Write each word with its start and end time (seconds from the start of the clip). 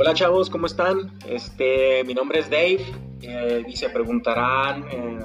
Hola 0.00 0.14
chavos, 0.14 0.48
¿cómo 0.48 0.66
están? 0.66 1.18
Este, 1.26 2.04
mi 2.04 2.14
nombre 2.14 2.38
es 2.38 2.48
Dave 2.48 2.86
eh, 3.20 3.64
y 3.66 3.74
se 3.74 3.90
preguntarán 3.90 4.84
eh, 4.92 5.18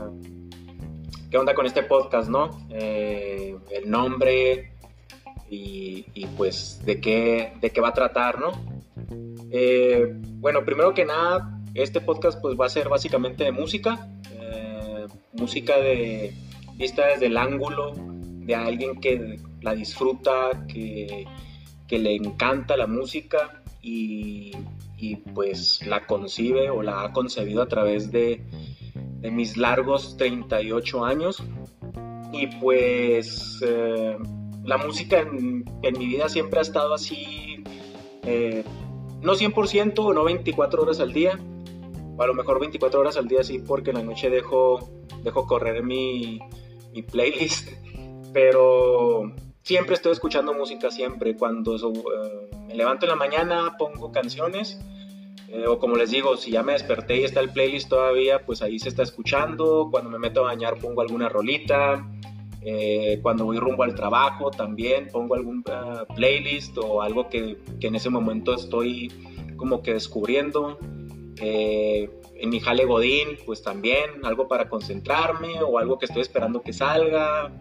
qué 1.29 1.37
onda 1.37 1.53
con 1.53 1.67
este 1.67 1.83
podcast, 1.83 2.27
¿no? 2.27 2.49
Eh, 2.71 3.55
el 3.69 3.87
nombre 3.87 4.71
y, 5.47 6.25
pues 6.35 6.81
de 6.83 6.99
qué, 6.99 7.53
de 7.61 7.69
qué 7.69 7.81
va 7.81 7.89
a 7.89 7.93
tratar, 7.93 8.39
¿no? 8.39 8.51
bueno, 10.39 10.65
primero 10.65 10.95
que 10.95 11.05
nada, 11.05 11.55
este 11.75 12.01
podcast 12.01 12.41
pues 12.41 12.59
va 12.59 12.65
a 12.65 12.69
ser 12.69 12.89
básicamente 12.89 13.43
de 13.43 13.51
música, 13.51 14.09
música 15.33 15.77
de 15.77 16.33
vista 16.77 17.05
desde 17.05 17.27
el 17.27 17.37
ángulo 17.37 17.93
de 17.95 18.55
alguien 18.55 18.99
que 18.99 19.39
la 19.61 19.75
disfruta, 19.75 20.65
que, 20.67 21.27
que 21.87 21.99
le 21.99 22.15
encanta 22.15 22.75
la 22.75 22.87
música 22.87 23.62
y, 23.83 24.51
pues 25.35 25.85
la 25.85 26.07
concibe 26.07 26.69
o 26.69 26.81
la 26.81 27.03
ha 27.03 27.11
concebido 27.11 27.61
a 27.61 27.67
través 27.67 28.11
de, 28.11 28.41
mis 29.21 29.57
largos 29.57 30.17
38 30.17 31.05
años. 31.05 31.43
Y 32.31 32.47
pues 32.47 33.61
eh, 33.65 34.17
la 34.63 34.77
música 34.77 35.19
en, 35.19 35.65
mi 35.97 36.07
vida 36.07 36.29
siempre 36.29 36.59
ha 36.59 36.61
estado 36.61 36.93
así, 36.93 37.63
eh, 38.23 38.63
no 39.21 39.33
100% 39.33 39.99
o 39.99 40.13
no 40.13 40.23
24 40.23 40.81
horas 40.81 40.99
al 40.99 41.13
día, 41.13 41.39
a 42.17 42.25
lo 42.25 42.33
mejor 42.33 42.59
24 42.59 42.99
horas 42.99 43.17
al 43.17 43.27
día 43.27 43.43
sí, 43.43 43.59
porque 43.59 43.91
en 43.91 43.97
la 43.97 44.03
noche 44.03 44.29
dejo, 44.29 44.89
dejo 45.23 45.45
correr 45.45 45.83
mi, 45.83 46.39
mi 46.93 47.03
playlist, 47.03 47.69
pero 48.33 49.31
siempre 49.63 49.95
estoy 49.95 50.11
escuchando 50.11 50.53
música, 50.53 50.91
siempre. 50.91 51.35
Cuando 51.35 51.75
eh, 51.75 52.49
me 52.73 52.77
levanto 52.77 53.05
en 53.05 53.11
la 53.11 53.15
mañana 53.15 53.75
pongo 53.77 54.11
canciones. 54.11 54.79
Eh, 55.47 55.67
o 55.67 55.77
como 55.77 55.95
les 55.95 56.09
digo, 56.09 56.35
si 56.37 56.49
ya 56.49 56.63
me 56.63 56.73
desperté 56.73 57.17
y 57.17 57.23
está 57.23 57.39
el 57.39 57.51
playlist 57.51 57.87
todavía, 57.87 58.43
pues 58.43 58.63
ahí 58.63 58.79
se 58.79 58.89
está 58.89 59.03
escuchando. 59.03 59.89
Cuando 59.91 60.09
me 60.09 60.17
meto 60.17 60.39
a 60.39 60.45
bañar 60.45 60.79
pongo 60.79 61.01
alguna 61.01 61.29
rolita. 61.29 62.09
Eh, 62.65 63.19
cuando 63.21 63.45
voy 63.45 63.59
rumbo 63.59 63.83
al 63.83 63.93
trabajo 63.93 64.49
también 64.49 65.09
pongo 65.11 65.35
algún 65.35 65.63
playlist 66.15 66.77
o 66.77 67.01
algo 67.01 67.29
que, 67.29 67.57
que, 67.79 67.87
en 67.87 67.95
ese 67.95 68.09
momento 68.09 68.55
estoy 68.55 69.11
como 69.55 69.83
que 69.83 69.93
descubriendo. 69.93 70.79
en 71.39 72.49
mi 72.49 72.59
jale 72.59 72.85
Godín, 72.85 73.37
pues 73.45 73.61
también 73.61 74.23
algo 74.23 74.47
para 74.47 74.67
concentrarme 74.67 75.61
o 75.61 75.77
algo 75.77 75.99
que 75.99 76.05
estoy 76.05 76.23
esperando 76.23 76.63
que 76.63 76.73
salga. 76.73 77.51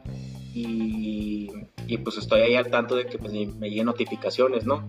Y 0.54 1.50
y 1.86 1.98
pues 1.98 2.16
estoy 2.18 2.40
ahí 2.40 2.54
al 2.54 2.70
tanto 2.70 2.96
de 2.96 3.06
que 3.06 3.18
pues, 3.18 3.32
me 3.32 3.68
lleguen 3.68 3.86
notificaciones, 3.86 4.64
¿no? 4.64 4.88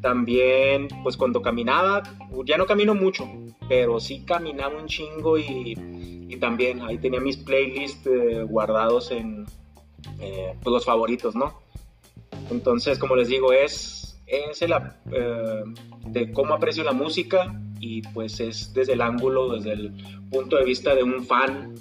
También, 0.00 0.88
pues 1.02 1.16
cuando 1.16 1.42
caminaba, 1.42 2.02
ya 2.44 2.56
no 2.56 2.66
camino 2.66 2.94
mucho, 2.94 3.28
pero 3.68 3.98
sí 3.98 4.24
caminaba 4.24 4.78
un 4.78 4.86
chingo 4.86 5.38
y, 5.38 5.74
y 6.28 6.36
también 6.36 6.82
ahí 6.82 6.98
tenía 6.98 7.20
mis 7.20 7.36
playlists 7.36 8.06
eh, 8.06 8.44
guardados 8.44 9.10
en 9.10 9.46
eh, 10.20 10.54
pues, 10.62 10.72
los 10.72 10.84
favoritos, 10.84 11.34
¿no? 11.34 11.60
Entonces, 12.50 12.98
como 12.98 13.16
les 13.16 13.28
digo, 13.28 13.52
es, 13.52 14.20
es 14.26 14.62
el, 14.62 14.72
eh, 14.72 15.64
de 16.06 16.32
cómo 16.32 16.54
aprecio 16.54 16.84
la 16.84 16.92
música 16.92 17.60
y 17.80 18.02
pues 18.02 18.40
es 18.40 18.72
desde 18.72 18.92
el 18.92 19.00
ángulo, 19.00 19.54
desde 19.54 19.72
el 19.72 19.92
punto 20.30 20.56
de 20.56 20.64
vista 20.64 20.94
de 20.94 21.02
un 21.02 21.24
fan, 21.24 21.74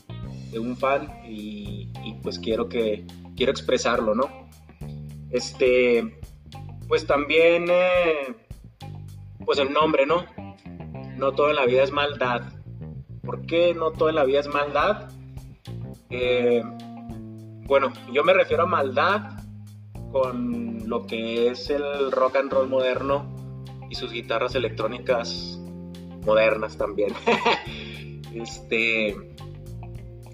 de 0.51 0.59
un 0.59 0.75
fan 0.75 1.21
y, 1.27 1.89
y 2.03 2.13
pues 2.23 2.39
quiero 2.39 2.67
que, 2.67 3.05
quiero 3.35 3.51
expresarlo, 3.51 4.15
¿no? 4.15 4.46
Este, 5.31 6.19
pues 6.87 7.05
también, 7.05 7.67
eh, 7.69 8.35
pues 9.45 9.59
el 9.59 9.71
nombre, 9.71 10.05
¿no? 10.05 10.25
No 11.17 11.33
todo 11.33 11.49
en 11.49 11.55
la 11.55 11.65
vida 11.65 11.83
es 11.83 11.91
maldad. 11.91 12.43
¿Por 13.23 13.45
qué 13.45 13.73
no 13.73 13.91
todo 13.91 14.09
en 14.09 14.15
la 14.15 14.23
vida 14.23 14.39
es 14.39 14.47
maldad? 14.47 15.09
Eh, 16.09 16.63
bueno, 17.65 17.91
yo 18.13 18.23
me 18.23 18.33
refiero 18.33 18.63
a 18.63 18.67
maldad 18.67 19.31
con 20.11 20.87
lo 20.87 21.05
que 21.05 21.49
es 21.49 21.69
el 21.69 22.11
rock 22.11 22.37
and 22.37 22.51
roll 22.51 22.69
moderno 22.69 23.25
y 23.89 23.95
sus 23.95 24.11
guitarras 24.11 24.55
electrónicas 24.55 25.59
modernas 26.25 26.77
también. 26.77 27.13
este, 28.33 29.15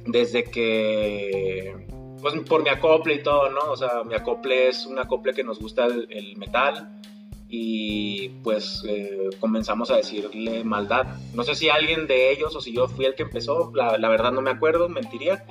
desde 0.05 0.43
que 0.43 1.82
pues 2.23 2.33
por 2.47 2.63
mi 2.63 2.69
acople 2.69 3.15
y 3.15 3.21
todo, 3.21 3.49
¿no? 3.49 3.59
O 3.69 3.77
sea, 3.77 4.03
mi 4.05 4.15
acople 4.15 4.69
es 4.69 4.85
un 4.85 4.97
acople 4.97 5.33
que 5.33 5.43
nos 5.43 5.59
gusta 5.59 5.85
el, 5.85 6.37
metal 6.37 6.89
y 7.49 8.29
pues 8.41 8.81
eh, 8.87 9.29
comenzamos 9.39 9.91
a 9.91 9.97
decirle 9.97 10.63
maldad. 10.63 11.05
No 11.33 11.43
sé 11.43 11.53
si 11.53 11.69
alguien 11.69 12.07
de 12.07 12.31
ellos 12.31 12.55
o 12.55 12.61
si 12.61 12.73
yo 12.73 12.87
fui 12.87 13.05
el 13.05 13.13
que 13.13 13.23
empezó, 13.23 13.71
la, 13.75 13.97
la, 13.97 14.09
verdad 14.09 14.31
no 14.31 14.41
me 14.41 14.51
acuerdo, 14.51 14.87
mentiría, 14.87 15.45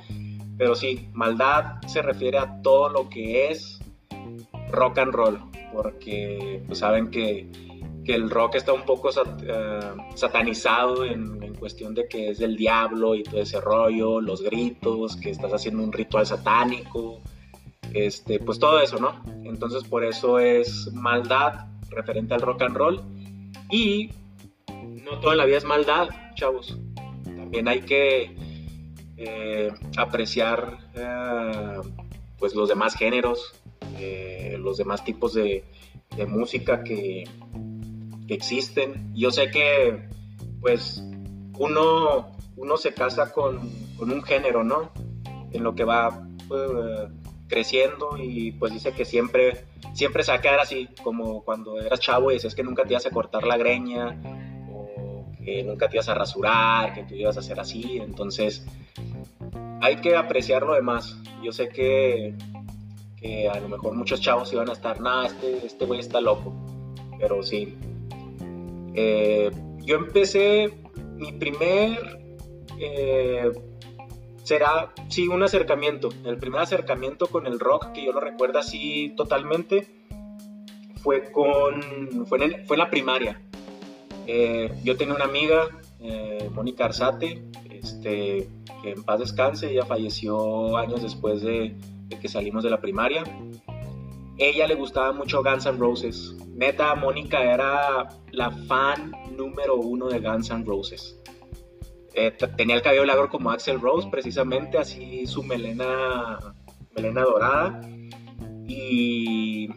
pero 0.57 0.75
sí, 0.75 1.07
maldad 1.13 1.79
se 1.87 2.01
refiere 2.01 2.39
a 2.39 2.61
todo 2.63 2.89
lo 2.89 3.07
que 3.07 3.51
es 3.51 3.79
rock 4.71 4.97
and 4.97 5.13
roll, 5.13 5.39
porque 5.71 6.63
pues 6.65 6.79
saben 6.79 7.11
que 7.11 7.47
que 8.03 8.13
el 8.13 8.29
rock 8.29 8.55
está 8.55 8.73
un 8.73 8.83
poco 8.83 9.09
eh, 9.09 9.79
satanizado 10.15 11.05
en, 11.05 11.41
cuestión 11.63 11.95
de 11.95 12.09
que 12.09 12.31
es 12.31 12.39
del 12.39 12.57
diablo 12.57 13.15
y 13.15 13.23
todo 13.23 13.39
ese 13.39 13.61
rollo, 13.61 14.19
los 14.19 14.41
gritos, 14.41 15.15
que 15.15 15.29
estás 15.29 15.53
haciendo 15.53 15.81
un 15.81 15.93
ritual 15.93 16.25
satánico, 16.25 17.21
este, 17.93 18.37
pues 18.39 18.59
todo 18.59 18.81
eso, 18.81 18.99
¿no? 18.99 19.23
Entonces 19.45 19.85
por 19.85 20.03
eso 20.03 20.39
es 20.39 20.91
maldad 20.91 21.67
referente 21.89 22.33
al 22.33 22.41
rock 22.41 22.63
and 22.63 22.75
roll 22.75 23.01
y 23.71 24.09
no 25.05 25.21
todo 25.21 25.31
en 25.31 25.37
la 25.37 25.45
vida 25.45 25.59
es 25.59 25.63
maldad, 25.63 26.09
chavos. 26.35 26.77
También 27.23 27.69
hay 27.69 27.83
que 27.83 28.35
eh, 29.15 29.71
apreciar 29.95 30.79
eh, 30.95 31.79
pues 32.39 32.55
los 32.55 32.67
demás 32.67 32.93
géneros, 32.95 33.53
los 34.59 34.75
demás 34.75 35.05
tipos 35.05 35.33
de 35.33 35.63
música 36.27 36.83
que, 36.83 37.23
que 38.27 38.33
existen. 38.33 39.13
Yo 39.13 39.31
sé 39.31 39.49
que, 39.51 40.07
pues, 40.61 41.03
uno, 41.57 42.27
uno 42.55 42.77
se 42.77 42.93
casa 42.93 43.31
con, 43.31 43.59
un 43.99 44.23
género, 44.23 44.63
¿no? 44.63 44.91
En 45.51 45.63
lo 45.63 45.75
que 45.75 45.83
va 45.83 46.27
pues, 46.47 46.69
creciendo 47.47 48.17
y 48.17 48.51
pues 48.53 48.73
dice 48.73 48.93
que 48.93 49.05
siempre, 49.05 49.65
siempre 49.93 50.23
se 50.23 50.31
va 50.31 50.37
a 50.39 50.41
quedar 50.41 50.59
así, 50.59 50.89
como 51.03 51.43
cuando 51.43 51.79
eras 51.79 51.99
chavo 51.99 52.31
y 52.31 52.35
decías 52.35 52.55
que 52.55 52.63
nunca 52.63 52.83
te 52.83 52.93
ibas 52.93 53.05
a 53.05 53.11
cortar 53.11 53.43
la 53.43 53.57
greña 53.57 54.19
o 54.71 55.25
que 55.43 55.63
nunca 55.63 55.87
te 55.87 55.97
ibas 55.97 56.09
a 56.09 56.15
rasurar, 56.15 56.93
que 56.93 57.03
tú 57.03 57.15
ibas 57.15 57.37
a 57.37 57.41
hacer 57.41 57.59
así. 57.59 57.97
Entonces, 57.97 58.65
hay 59.81 59.97
que 59.97 60.15
apreciar 60.15 60.63
lo 60.63 60.73
demás. 60.73 61.17
Yo 61.43 61.51
sé 61.51 61.69
que, 61.69 62.33
que 63.17 63.49
a 63.49 63.59
lo 63.59 63.69
mejor 63.69 63.93
muchos 63.93 64.19
chavos 64.19 64.51
iban 64.53 64.69
a 64.69 64.73
estar, 64.73 64.99
nada, 64.99 65.27
este, 65.27 65.65
este 65.65 65.85
güey 65.85 65.99
está 65.99 66.21
loco. 66.21 66.53
Pero 67.19 67.43
sí, 67.43 67.77
eh, 68.93 69.51
yo 69.79 69.95
empecé, 69.95 70.73
mi 71.15 71.31
primer, 71.33 72.19
eh, 72.79 73.51
será, 74.43 74.93
sí, 75.09 75.27
un 75.27 75.43
acercamiento. 75.43 76.09
El 76.25 76.37
primer 76.37 76.61
acercamiento 76.61 77.27
con 77.27 77.47
el 77.47 77.59
rock, 77.59 77.91
que 77.93 78.05
yo 78.05 78.11
lo 78.11 78.19
recuerdo 78.19 78.59
así 78.59 79.13
totalmente, 79.15 79.87
fue, 81.01 81.31
con, 81.31 82.25
fue, 82.27 82.43
en, 82.43 82.77
la 82.77 82.89
primaria. 82.89 83.41
Eh, 84.27 84.71
yo 84.83 84.95
tenía 84.95 85.15
una 85.15 85.25
amiga, 85.25 85.67
Mónica 86.51 86.85
Arzate, 86.85 87.43
este, 87.69 88.49
que 88.81 88.91
en 88.91 89.03
paz 89.03 89.19
descanse, 89.19 89.71
ella 89.71 89.85
falleció 89.85 90.77
años 90.77 91.01
después 91.01 91.41
de, 91.41 91.75
de 92.07 92.19
que 92.19 92.27
salimos 92.27 92.63
de 92.63 92.69
la 92.69 92.81
primaria. 92.81 93.23
Ella 94.37 94.67
le 94.67 94.75
gustaba 94.75 95.11
mucho 95.11 95.43
Guns 95.43 95.65
N' 95.65 95.77
Roses 95.77 96.35
Neta, 96.53 96.93
Mónica 96.95 97.43
era 97.43 98.07
la 98.31 98.51
fan 98.51 99.11
número 99.35 99.75
uno 99.75 100.07
de 100.07 100.19
Guns 100.19 100.51
N' 100.51 100.63
Roses. 100.65 101.19
Eh, 102.13 102.31
tenía 102.55 102.75
el 102.75 102.83
cabello 102.83 103.05
largo 103.05 103.27
como 103.27 103.49
Axel 103.49 103.81
Rose, 103.81 104.07
precisamente, 104.11 104.77
así 104.77 105.25
su 105.25 105.41
melena, 105.41 106.37
melena 106.95 107.21
dorada. 107.23 107.81
Y 108.67 109.67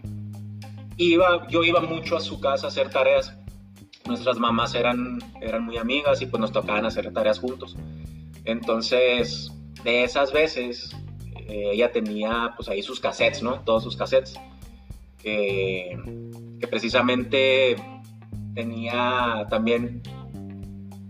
iba, 0.99 1.49
yo 1.49 1.65
iba 1.65 1.81
mucho 1.81 2.17
a 2.17 2.21
su 2.21 2.41
casa 2.41 2.67
a 2.67 2.69
hacer 2.69 2.91
tareas. 2.91 3.35
Nuestras 4.07 4.39
mamás 4.39 4.75
eran, 4.75 5.19
eran 5.41 5.65
muy 5.65 5.79
amigas 5.79 6.21
y 6.21 6.27
pues 6.27 6.41
nos 6.41 6.53
tocaban 6.53 6.85
hacer 6.85 7.11
tareas 7.13 7.39
juntos. 7.39 7.75
Entonces, 8.45 9.51
de 9.83 10.05
esas 10.05 10.31
veces, 10.31 10.95
eh, 11.49 11.71
ella 11.73 11.93
tenía 11.93 12.53
pues 12.57 12.69
ahí 12.69 12.83
sus 12.83 13.01
cassettes, 13.01 13.43
¿no? 13.43 13.61
Todos 13.61 13.83
sus 13.83 13.97
cassettes. 13.97 14.39
Que 15.23 15.99
precisamente 16.71 17.77
tenía 18.55 19.47
también, 19.51 20.03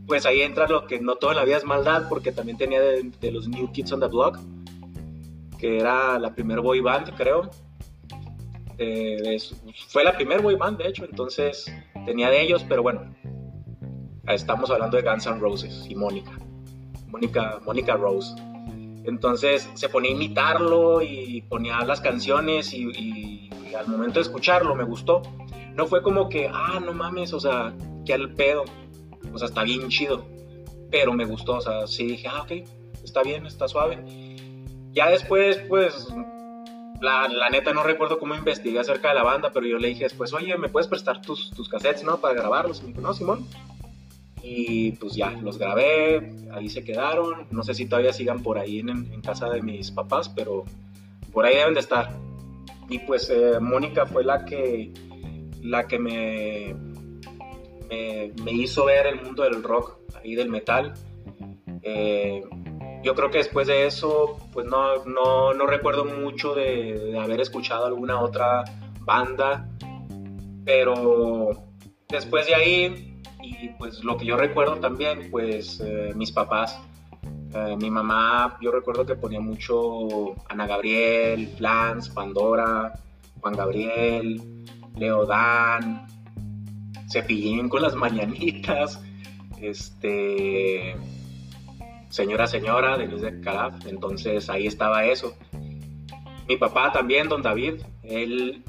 pues 0.06 0.24
ahí 0.24 0.40
entra 0.40 0.66
lo 0.66 0.86
que 0.86 1.00
no 1.00 1.16
todo 1.16 1.32
en 1.32 1.36
la 1.36 1.44
vida 1.44 1.58
es 1.58 1.64
maldad, 1.64 2.08
porque 2.08 2.32
también 2.32 2.56
tenía 2.56 2.80
de, 2.80 3.30
los 3.30 3.48
New 3.48 3.70
Kids 3.72 3.92
on 3.92 4.00
the 4.00 4.06
Block, 4.06 4.38
que 5.58 5.78
era 5.78 6.18
la 6.18 6.34
primer 6.34 6.60
boy 6.60 6.80
band, 6.80 7.14
creo. 7.16 7.50
fue 9.88 10.04
la 10.04 10.16
primer 10.16 10.40
boy 10.40 10.54
band, 10.54 10.78
de 10.78 10.88
hecho, 10.88 11.04
entonces 11.04 11.70
tenía 12.06 12.30
de 12.30 12.40
ellos, 12.40 12.64
pero 12.66 12.82
bueno, 12.82 13.14
estamos 14.28 14.70
hablando 14.70 14.96
de 14.96 15.02
Guns 15.02 15.26
N' 15.26 15.38
Roses 15.38 15.86
y 15.88 15.94
Mónica. 15.94 16.32
Mónica, 17.08 17.60
Mónica 17.64 17.96
Rose. 17.96 18.34
Entonces 19.06 19.68
se 19.74 19.88
ponía 19.88 20.10
a 20.10 20.14
imitarlo 20.14 21.00
y 21.00 21.42
ponía 21.42 21.80
las 21.84 22.00
canciones 22.00 22.72
y, 22.72 23.48
al 23.78 23.88
momento 23.88 24.14
de 24.14 24.22
escucharlo 24.22 24.74
me 24.74 24.84
gustó. 24.84 25.22
No 25.74 25.86
fue 25.86 26.02
como 26.02 26.28
que, 26.28 26.50
ah, 26.52 26.80
no 26.84 26.92
mames, 26.92 27.32
o 27.32 27.40
sea, 27.40 27.74
que 28.04 28.14
al 28.14 28.32
pedo. 28.32 28.64
O 29.32 29.38
sea, 29.38 29.48
está 29.48 29.62
bien 29.62 29.88
chido. 29.88 30.24
Pero 30.90 31.12
me 31.12 31.24
gustó, 31.24 31.56
o 31.56 31.60
sea, 31.60 31.86
sí 31.86 32.06
dije, 32.06 32.28
ah, 32.28 32.42
ok, 32.42 32.52
está 33.04 33.22
bien, 33.22 33.46
está 33.46 33.68
suave. 33.68 33.98
Ya 34.92 35.10
después, 35.10 35.58
pues, 35.68 36.08
la, 37.00 37.28
la, 37.28 37.50
neta 37.50 37.74
no 37.74 37.82
recuerdo 37.82 38.18
cómo 38.18 38.34
investigué 38.34 38.78
acerca 38.78 39.08
de 39.08 39.16
la 39.16 39.22
banda, 39.22 39.50
pero 39.52 39.66
yo 39.66 39.78
le 39.78 39.88
dije 39.88 40.04
después, 40.04 40.32
oye, 40.32 40.56
¿me 40.56 40.68
puedes 40.68 40.88
prestar 40.88 41.20
tus, 41.20 41.50
tus 41.50 41.68
cassettes, 41.68 42.02
no? 42.02 42.18
Para 42.18 42.34
grabarlos. 42.34 42.80
Y 42.80 42.84
me 42.84 42.88
dijo, 42.88 43.02
no, 43.02 43.12
Simón. 43.12 43.46
Y 44.48 44.92
pues 44.92 45.16
ya, 45.16 45.32
los 45.42 45.58
grabé, 45.58 46.32
ahí 46.52 46.68
se 46.68 46.84
quedaron. 46.84 47.48
No 47.50 47.64
sé 47.64 47.74
si 47.74 47.86
todavía 47.86 48.12
sigan 48.12 48.44
por 48.44 48.58
ahí 48.58 48.78
en, 48.78 49.20
casa 49.20 49.50
de 49.50 49.60
mis 49.60 49.90
papás, 49.90 50.28
pero 50.28 50.64
por 51.32 51.44
ahí 51.44 51.56
deben 51.56 51.74
de 51.74 51.80
estar. 51.80 52.16
Y 52.88 53.00
pues 53.00 53.28
eh, 53.28 53.58
Mónica 53.60 54.06
fue 54.06 54.22
la 54.22 54.44
que, 54.44 54.92
la 55.62 55.88
que 55.88 55.98
me, 55.98 56.76
me, 57.88 58.52
hizo 58.52 58.84
ver 58.84 59.08
el 59.08 59.20
mundo 59.20 59.42
del 59.42 59.64
rock 59.64 59.98
y 60.22 60.36
del 60.36 60.48
metal. 60.48 60.94
Eh, 61.82 62.44
yo 63.02 63.16
creo 63.16 63.32
que 63.32 63.38
después 63.38 63.66
de 63.66 63.86
eso, 63.86 64.38
pues 64.52 64.64
no, 64.66 65.04
no, 65.06 65.54
no 65.54 65.66
recuerdo 65.66 66.04
mucho 66.04 66.54
de, 66.54 66.94
de, 66.94 67.18
haber 67.18 67.40
escuchado 67.40 67.86
alguna 67.86 68.20
otra 68.20 68.62
banda, 69.00 69.68
pero 70.64 71.50
después 72.08 72.46
de 72.46 72.54
ahí 72.54 73.15
y 73.46 73.68
pues 73.78 74.02
lo 74.02 74.16
que 74.16 74.26
yo 74.26 74.36
recuerdo 74.36 74.76
también, 74.76 75.28
pues 75.30 75.80
eh, 75.80 76.12
mis 76.16 76.32
papás, 76.32 76.78
eh, 77.54 77.76
mi 77.80 77.90
mamá, 77.90 78.58
yo 78.60 78.72
recuerdo 78.72 79.06
que 79.06 79.14
ponía 79.14 79.40
mucho 79.40 80.34
Ana 80.48 80.66
Gabriel, 80.66 81.48
Flans, 81.56 82.08
Pandora, 82.08 82.92
Juan 83.40 83.54
Gabriel, 83.54 84.42
Leodán, 84.96 86.06
Cepillín 87.08 87.68
con 87.68 87.82
las 87.82 87.94
mañanitas, 87.94 89.00
este, 89.60 90.96
Señora 92.08 92.46
Señora 92.46 92.98
de 92.98 93.06
Luis 93.06 93.22
de 93.22 93.40
Calaf, 93.40 93.86
entonces 93.86 94.50
ahí 94.50 94.66
estaba 94.66 95.04
eso. 95.04 95.34
Mi 96.48 96.56
papá 96.56 96.92
también, 96.92 97.28
don 97.28 97.42
David, 97.42 97.82
él 98.02 98.64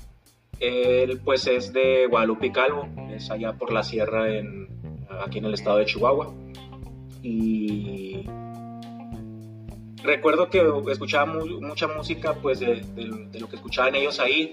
él 0.60 1.22
pues 1.24 1.46
es 1.48 1.72
de 1.74 2.08
Guadalupe 2.08 2.52
Calvo, 2.52 2.88
es 3.18 3.30
allá 3.30 3.54
por 3.54 3.72
la 3.72 3.84
sierra 3.84 4.26
aquí 5.26 5.40
en 5.40 5.46
el 5.46 5.54
estado 5.54 5.78
de 5.78 5.86
Chihuahua. 5.86 6.34
Y 7.22 8.24
recuerdo 10.04 10.50
que 10.50 10.62
escuchaba 10.92 11.26
mucha 11.26 11.88
música 11.88 12.34
pues 12.36 12.60
de, 12.60 12.86
lo 13.40 13.50
que 13.50 13.56
escuchaban 13.56 13.96
ellos 13.96 14.20
ahí. 14.20 14.52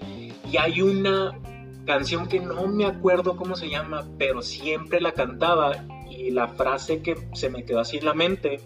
Y 0.51 0.57
hay 0.57 0.81
una 0.83 1.39
canción 1.87 2.27
que 2.29 2.41
no 2.41 2.67
me 2.67 2.87
acuerdo 2.87 3.37
cómo 3.37 3.55
se 3.55 3.69
llama, 3.69 4.07
pero 4.19 4.43
siempre 4.43 5.01
la 5.01 5.13
cantaba. 5.13 5.85
Y 6.11 6.31
la 6.31 6.49
frase 6.49 7.03
que 7.03 7.17
se 7.35 7.51
me 7.51 7.65
quedó 7.65 7.81
así 7.81 7.99
en 7.99 8.05
la 8.05 8.15
mente 8.15 8.61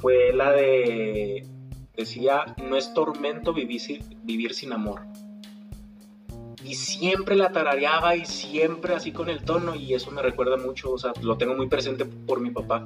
fue 0.00 0.32
la 0.32 0.52
de, 0.52 1.46
decía, 1.94 2.54
no 2.68 2.76
es 2.76 2.94
tormento 2.94 3.52
vivir 3.52 4.54
sin 4.54 4.72
amor 4.72 5.02
y 6.64 6.74
siempre 6.74 7.36
la 7.36 7.52
tarareaba 7.52 8.16
y 8.16 8.24
siempre 8.26 8.94
así 8.94 9.12
con 9.12 9.28
el 9.28 9.42
tono 9.42 9.74
y 9.74 9.94
eso 9.94 10.10
me 10.10 10.22
recuerda 10.22 10.56
mucho, 10.56 10.92
o 10.92 10.98
sea, 10.98 11.12
lo 11.22 11.36
tengo 11.38 11.54
muy 11.54 11.68
presente 11.68 12.04
por 12.04 12.40
mi 12.40 12.50
papá. 12.50 12.84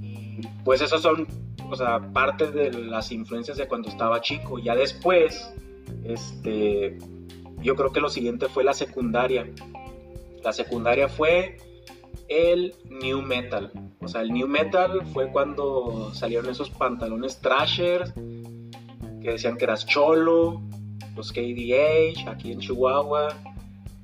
Y 0.00 0.40
pues 0.64 0.80
esas 0.80 1.02
son, 1.02 1.26
o 1.68 1.76
sea, 1.76 2.12
parte 2.12 2.50
de 2.50 2.72
las 2.72 3.10
influencias 3.10 3.56
de 3.56 3.66
cuando 3.66 3.88
estaba 3.88 4.20
chico. 4.20 4.58
Ya 4.58 4.76
después, 4.76 5.52
este, 6.04 6.98
yo 7.62 7.74
creo 7.74 7.92
que 7.92 8.00
lo 8.00 8.08
siguiente 8.08 8.46
fue 8.48 8.64
la 8.64 8.74
secundaria. 8.74 9.48
La 10.42 10.52
secundaria 10.52 11.08
fue 11.08 11.56
el 12.28 12.74
new 12.88 13.22
metal. 13.22 13.72
O 14.00 14.08
sea, 14.08 14.20
el 14.20 14.32
new 14.32 14.46
metal 14.46 15.04
fue 15.12 15.32
cuando 15.32 16.12
salieron 16.14 16.48
esos 16.48 16.70
pantalones 16.70 17.40
trashers 17.40 18.12
que 18.14 19.32
decían 19.32 19.56
que 19.56 19.64
eras 19.64 19.84
cholo, 19.86 20.62
los 21.14 21.32
KDH 21.32 22.28
aquí 22.28 22.52
en 22.52 22.60
Chihuahua, 22.60 23.28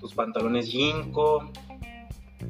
tus 0.00 0.15
pantalones 0.15 0.67
Jinko, 0.69 1.50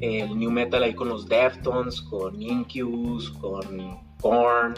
el 0.01 0.37
new 0.37 0.51
metal 0.51 0.83
ahí 0.83 0.93
con 0.93 1.09
los 1.09 1.27
Deftones, 1.27 2.01
con 2.01 2.41
Incubus, 2.41 3.29
con 3.31 3.99
Korn, 4.21 4.75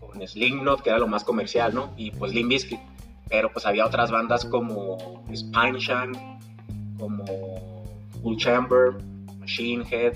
con 0.00 0.26
Slipknot, 0.26 0.82
que 0.82 0.90
era 0.90 0.98
lo 0.98 1.08
más 1.08 1.24
comercial, 1.24 1.74
¿no? 1.74 1.92
Y 1.96 2.10
pues 2.10 2.32
Limp. 2.34 2.52
Pero 3.28 3.50
pues 3.52 3.64
había 3.64 3.86
otras 3.86 4.10
bandas 4.10 4.44
como 4.44 5.24
Spineshank, 5.34 6.16
como 6.98 7.24
Full 8.22 8.36
Chamber, 8.36 8.94
Machine 9.38 9.84
Head, 9.90 10.14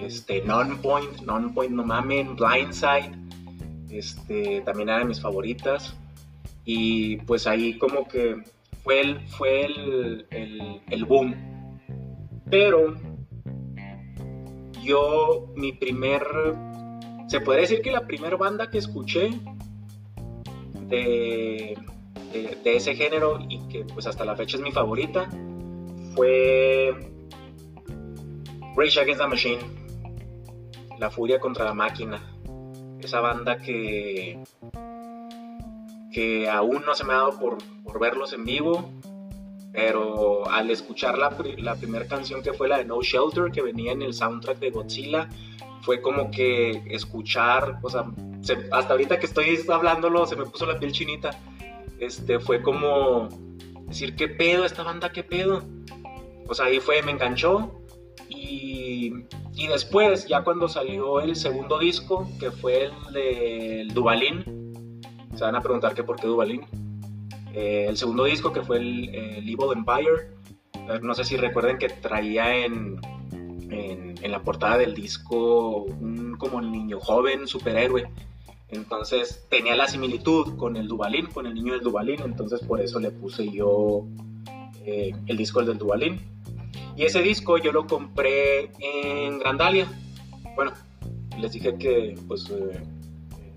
este, 0.00 0.42
Non-Point, 0.42 1.20
Non-Point 1.20 1.72
no 1.72 1.84
mamen, 1.84 2.34
Blindside, 2.34 3.12
este, 3.90 4.60
también 4.62 4.88
eran 4.88 5.08
mis 5.08 5.20
favoritas 5.20 5.94
y 6.64 7.16
pues 7.18 7.46
ahí 7.46 7.78
como 7.78 8.06
que 8.06 8.42
fue 8.82 9.00
el, 9.00 9.28
fue 9.28 9.64
el, 9.64 10.26
el, 10.90 11.04
boom. 11.04 11.34
Pero 12.50 12.94
yo, 14.82 15.52
mi 15.54 15.72
primer, 15.72 16.22
se 17.28 17.40
puede 17.40 17.62
decir 17.62 17.82
que 17.82 17.92
la 17.92 18.06
primera 18.06 18.36
banda 18.36 18.70
que 18.70 18.78
escuché 18.78 19.30
de, 20.88 21.78
de, 22.32 22.76
ese 22.76 22.94
género 22.94 23.38
y 23.48 23.60
que 23.68 23.84
pues 23.84 24.06
hasta 24.06 24.24
la 24.24 24.36
fecha 24.36 24.56
es 24.56 24.62
mi 24.62 24.72
favorita 24.72 25.28
fue 26.14 26.94
Rage 28.76 29.00
Against 29.00 29.22
the 29.22 29.28
Machine, 29.28 29.60
La 30.98 31.10
Furia 31.10 31.38
contra 31.40 31.64
la 31.64 31.74
Máquina. 31.74 32.20
Esa 33.00 33.20
banda 33.20 33.58
que 33.58 34.38
que 36.12 36.48
aún 36.48 36.82
no 36.86 36.94
se 36.94 37.04
me 37.04 37.12
ha 37.12 37.16
dado 37.16 37.38
por, 37.38 37.58
por 37.84 37.98
verlos 37.98 38.32
en 38.32 38.44
vivo, 38.44 38.90
pero 39.72 40.48
al 40.50 40.70
escuchar 40.70 41.16
la, 41.16 41.34
la 41.58 41.76
primera 41.76 42.06
canción 42.06 42.42
que 42.42 42.52
fue 42.52 42.68
la 42.68 42.78
de 42.78 42.84
No 42.84 43.00
Shelter, 43.02 43.50
que 43.50 43.62
venía 43.62 43.92
en 43.92 44.02
el 44.02 44.12
soundtrack 44.12 44.58
de 44.58 44.70
Godzilla, 44.70 45.28
fue 45.80 46.00
como 46.00 46.30
que 46.30 46.82
escuchar, 46.86 47.78
o 47.82 47.90
sea, 47.90 48.04
hasta 48.72 48.92
ahorita 48.92 49.18
que 49.18 49.26
estoy 49.26 49.58
hablándolo, 49.68 50.26
se 50.26 50.36
me 50.36 50.44
puso 50.44 50.66
la 50.66 50.78
piel 50.78 50.92
chinita. 50.92 51.30
Este, 51.98 52.38
fue 52.38 52.62
como 52.62 53.28
decir, 53.86 54.14
¿qué 54.16 54.28
pedo 54.28 54.64
esta 54.64 54.82
banda? 54.82 55.10
¿Qué 55.12 55.22
pedo? 55.22 55.62
Sea, 56.52 56.66
ahí 56.66 56.80
fue, 56.80 57.02
me 57.02 57.12
enganchó. 57.12 57.80
Y, 58.28 59.12
y 59.54 59.66
después, 59.68 60.26
ya 60.28 60.42
cuando 60.44 60.68
salió 60.68 61.20
el 61.20 61.34
segundo 61.34 61.78
disco, 61.78 62.28
que 62.38 62.50
fue 62.50 62.84
el 62.84 63.12
de 63.12 63.88
Dubalín, 63.94 64.71
se 65.34 65.44
van 65.44 65.56
a 65.56 65.60
preguntar 65.60 65.94
que 65.94 66.02
por 66.02 66.16
qué 66.16 66.26
Duvalin. 66.26 66.62
Eh, 67.54 67.86
el 67.88 67.96
segundo 67.96 68.24
disco, 68.24 68.52
que 68.52 68.62
fue 68.62 68.78
el, 68.78 69.08
el, 69.14 69.48
Evil 69.48 69.72
Empire, 69.74 70.30
eh, 70.74 71.00
no 71.02 71.14
sé 71.14 71.24
si 71.24 71.36
recuerden 71.36 71.78
que 71.78 71.88
traía 71.88 72.64
en, 72.64 73.00
en, 73.70 74.30
la 74.30 74.42
portada 74.42 74.78
del 74.78 74.94
disco 74.94 75.82
un 75.82 76.36
como 76.38 76.60
niño 76.60 76.98
joven 77.00 77.46
superhéroe. 77.46 78.08
Entonces 78.68 79.46
tenía 79.50 79.76
la 79.76 79.86
similitud 79.86 80.56
con 80.56 80.76
el 80.76 80.88
Duvalín, 80.88 81.26
con 81.26 81.46
el 81.46 81.54
niño 81.54 81.74
del 81.74 81.82
Duvalín, 81.82 82.20
entonces 82.22 82.60
por 82.60 82.80
eso 82.80 82.98
le 82.98 83.10
puse 83.10 83.50
yo 83.50 84.06
eh, 84.86 85.14
el 85.26 85.36
disco 85.36 85.62
del 85.62 85.76
Duvalín. 85.76 86.20
Y 86.96 87.04
ese 87.04 87.20
disco 87.20 87.58
yo 87.58 87.72
lo 87.72 87.86
compré 87.86 88.70
en 88.78 89.38
Grandalia. 89.38 89.86
Bueno, 90.54 90.72
les 91.38 91.52
dije 91.52 91.76
que 91.76 92.14
pues 92.26 92.50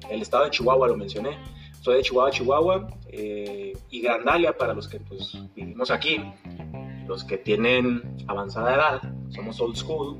el 0.09 0.21
estado 0.21 0.43
de 0.45 0.51
Chihuahua 0.51 0.87
lo 0.87 0.97
mencioné. 0.97 1.37
Soy 1.85 1.97
de 1.97 2.01
Chihuahua, 2.01 2.31
Chihuahua 2.31 2.87
eh, 3.09 3.77
y 3.91 4.01
Grandalia 4.01 4.57
para 4.57 4.73
los 4.73 4.87
que 4.87 4.99
pues, 5.01 5.37
vivimos 5.55 5.91
aquí, 5.91 6.19
los 7.07 7.23
que 7.23 7.37
tienen 7.37 8.01
avanzada 8.25 8.73
edad, 8.73 9.01
somos 9.29 9.61
old 9.61 9.75
school. 9.75 10.17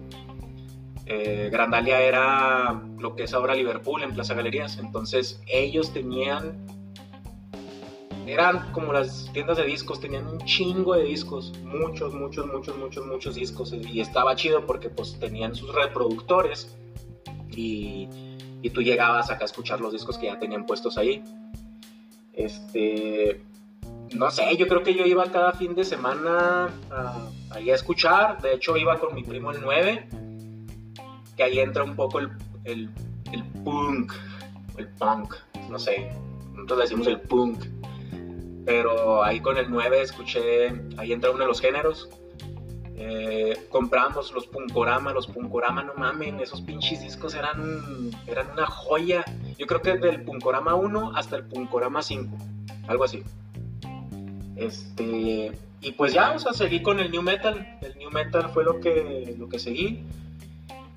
Eh, 1.07 1.49
Grandalia 1.51 2.01
era 2.01 2.83
lo 2.99 3.15
que 3.15 3.23
es 3.23 3.33
ahora 3.33 3.55
Liverpool 3.55 4.03
en 4.03 4.13
Plaza 4.13 4.35
Galerías, 4.35 4.77
entonces 4.77 5.41
ellos 5.47 5.91
tenían, 5.91 6.67
eran 8.27 8.71
como 8.71 8.93
las 8.93 9.31
tiendas 9.33 9.57
de 9.57 9.65
discos, 9.65 9.99
tenían 9.99 10.27
un 10.27 10.37
chingo 10.45 10.93
de 10.93 11.05
discos, 11.05 11.51
muchos, 11.63 12.13
muchos, 12.13 12.45
muchos, 12.45 12.77
muchos, 12.77 13.07
muchos 13.07 13.33
discos 13.33 13.73
y 13.73 14.01
estaba 14.01 14.35
chido 14.35 14.67
porque 14.67 14.91
pues 14.91 15.17
tenían 15.19 15.55
sus 15.55 15.73
reproductores 15.73 16.77
y, 17.49 18.07
y 18.65 18.71
tú 18.71 18.81
llegabas 18.81 19.29
acá 19.29 19.43
a 19.43 19.45
escuchar 19.45 19.79
los 19.79 19.91
discos 19.91 20.17
que 20.17 20.25
ya 20.25 20.39
tenían 20.39 20.65
puestos 20.65 20.97
ahí. 20.97 21.23
Este, 22.33 23.39
no 24.15 24.31
sé, 24.31 24.57
yo 24.57 24.67
creo 24.67 24.81
que 24.81 24.95
yo 24.95 25.05
iba 25.05 25.23
cada 25.25 25.51
fin 25.51 25.75
de 25.75 25.83
semana 25.83 26.73
a, 26.89 27.29
a 27.51 27.59
escuchar. 27.59 28.41
De 28.41 28.55
hecho, 28.55 28.75
iba 28.75 28.97
con 28.97 29.13
mi 29.13 29.23
primo 29.23 29.51
el 29.51 29.61
9, 29.61 30.09
que 31.37 31.43
ahí 31.43 31.59
entra 31.59 31.83
un 31.83 31.95
poco 31.95 32.17
el, 32.17 32.31
el, 32.63 32.89
el 33.33 33.43
punk, 33.63 34.13
el 34.77 34.87
punk, 34.87 35.35
no 35.69 35.77
sé. 35.77 36.09
Nosotros 36.55 36.79
decimos 36.79 37.05
el 37.05 37.21
punk. 37.21 37.65
Pero 38.65 39.23
ahí 39.23 39.41
con 39.41 39.57
el 39.57 39.69
9 39.69 40.01
escuché, 40.01 40.69
ahí 40.97 41.13
entra 41.13 41.29
uno 41.29 41.41
de 41.41 41.49
los 41.49 41.61
géneros. 41.61 42.09
Eh, 42.97 43.67
compramos 43.69 44.31
los 44.31 44.47
Punkorama, 44.47 45.11
los 45.11 45.27
Punkorama, 45.27 45.83
no 45.83 45.93
mamen, 45.95 46.39
esos 46.39 46.61
pinches 46.61 47.01
discos 47.01 47.35
eran, 47.35 48.11
eran 48.25 48.51
una 48.51 48.65
joya. 48.65 49.25
Yo 49.57 49.67
creo 49.67 49.81
que 49.81 49.97
del 49.97 50.23
Punkorama 50.23 50.75
1 50.75 51.11
hasta 51.15 51.35
el 51.35 51.43
Punkorama 51.43 52.01
5, 52.01 52.37
algo 52.87 53.03
así. 53.03 53.23
Este, 54.55 55.51
y 55.81 55.91
pues 55.91 56.13
ya, 56.13 56.31
o 56.31 56.39
sea, 56.39 56.53
seguí 56.53 56.81
con 56.81 56.99
el 56.99 57.11
New 57.11 57.21
Metal. 57.21 57.77
El 57.81 57.97
New 57.97 58.11
Metal 58.11 58.49
fue 58.53 58.63
lo 58.63 58.79
que, 58.79 59.35
lo 59.37 59.49
que 59.49 59.59
seguí. 59.59 60.03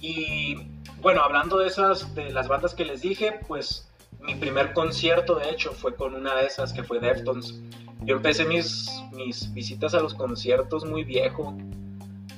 Y 0.01 0.57
bueno, 1.01 1.23
hablando 1.23 1.59
de 1.59 1.67
esas, 1.67 2.15
de 2.15 2.31
las 2.31 2.47
bandas 2.47 2.75
que 2.75 2.85
les 2.85 3.03
dije, 3.03 3.41
pues 3.49 3.89
mi 4.21 4.37
primer 4.37 4.73
concierto, 4.73 5.35
de 5.37 5.51
hecho, 5.51 5.73
fue 5.73 5.97
con 5.97 6.15
una 6.15 6.37
de 6.37 6.47
esas 6.47 6.73
que 6.73 6.85
fue 6.85 7.01
Deftones. 7.01 7.61
Yo 8.03 8.17
empecé 8.17 8.45
mis, 8.45 8.89
mis 9.13 9.53
visitas 9.53 9.95
a 9.95 10.01
los 10.01 10.15
conciertos 10.15 10.85
muy 10.85 11.03
viejo. 11.03 11.57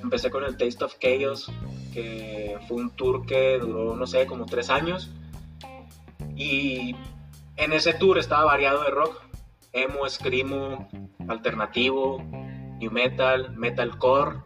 Empecé 0.02 0.30
con 0.30 0.44
el 0.44 0.56
Taste 0.56 0.84
of 0.84 0.96
Chaos, 0.98 1.50
que 1.92 2.58
fue 2.68 2.78
un 2.78 2.90
tour 2.90 3.26
que 3.26 3.58
duró, 3.58 3.96
no 3.96 4.06
sé, 4.06 4.26
como 4.26 4.46
tres 4.46 4.70
años. 4.70 5.10
Y 6.36 6.96
en 7.56 7.72
ese 7.72 7.94
tour 7.94 8.18
estaba 8.18 8.44
variado 8.44 8.82
de 8.84 8.90
rock. 8.90 9.22
Emo, 9.72 10.08
screamo, 10.08 10.88
alternativo, 11.28 12.22
new 12.78 12.90
metal, 12.90 13.56
metalcore. 13.56 14.38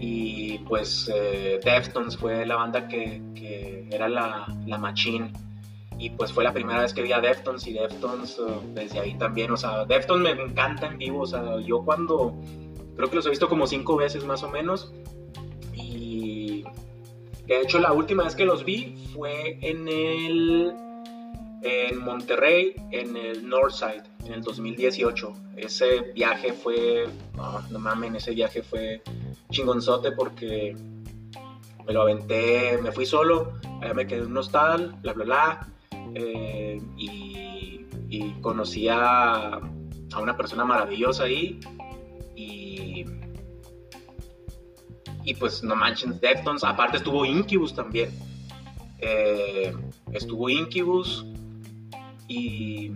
Y 0.00 0.58
pues 0.58 1.10
eh, 1.12 1.60
Deftones 1.64 2.16
fue 2.16 2.46
la 2.46 2.56
banda 2.56 2.86
que, 2.88 3.88
era 3.90 4.08
la, 4.08 4.46
la 4.66 4.78
machine 4.78 5.32
y 5.98 6.10
pues 6.10 6.32
fue 6.32 6.44
la 6.44 6.52
primera 6.52 6.80
vez 6.80 6.94
que 6.94 7.02
vi 7.02 7.12
a 7.12 7.20
Deftones 7.20 7.66
y 7.66 7.72
Deftones 7.72 8.38
uh, 8.38 8.62
desde 8.72 9.00
ahí 9.00 9.14
también, 9.18 9.50
o 9.50 9.56
sea, 9.56 9.84
Deftones 9.84 10.36
me 10.36 10.44
encanta 10.44 10.86
en 10.86 10.98
vivo, 10.98 11.22
o 11.22 11.26
sea, 11.26 11.58
yo 11.60 11.82
cuando, 11.82 12.34
creo 12.98 13.10
que 13.10 13.16
los 13.16 13.26
he 13.26 13.30
visto 13.30 13.48
como 13.48 13.66
cinco 13.68 13.96
veces 13.96 14.24
más 14.24 14.42
o 14.42 14.50
menos, 14.50 14.92
y 15.72 16.64
de 17.46 17.60
hecho 17.60 17.78
la 17.78 17.92
última 17.92 18.24
vez 18.24 18.34
que 18.34 18.44
los 18.44 18.64
vi 18.64 18.96
fue 19.14 19.56
en 19.62 19.86
el, 19.86 20.74
en 21.62 21.98
Monterrey, 22.00 22.74
en 22.90 23.16
el 23.16 23.48
Northside, 23.48 24.02
en 24.26 24.32
el 24.34 24.42
2018, 24.42 25.32
ese 25.56 26.12
viaje 26.12 26.52
fue, 26.52 27.06
no, 27.70 27.78
mames, 27.78 28.16
ese 28.16 28.32
viaje 28.32 28.64
fue 28.64 29.00
chingonzote 29.50 30.10
porque 30.12 30.76
me 31.86 31.92
lo 31.92 32.02
aventé, 32.02 32.78
me 32.82 32.90
fui 32.90 33.06
solo, 33.06 33.52
allá 33.80 33.94
me 33.94 34.08
quedé 34.08 34.22
en 34.22 34.26
un 34.26 34.38
hostal, 34.38 34.96
bla, 35.02 35.12
bla, 35.12 35.24
bla. 35.24 35.68
Eh, 36.14 36.80
y, 36.96 37.86
conocí 38.40 38.88
a, 38.88 39.60
una 40.20 40.36
persona 40.36 40.64
maravillosa 40.64 41.24
ahí 41.24 41.60
y 45.28 45.34
pues 45.34 45.62
no 45.62 45.76
manches 45.76 46.18
Deftones, 46.22 46.64
aparte 46.64 46.96
estuvo 46.96 47.26
Incubus 47.26 47.74
también, 47.74 48.10
eh, 48.98 49.74
estuvo 50.12 50.48
Incubus 50.48 51.26
y 52.26 52.92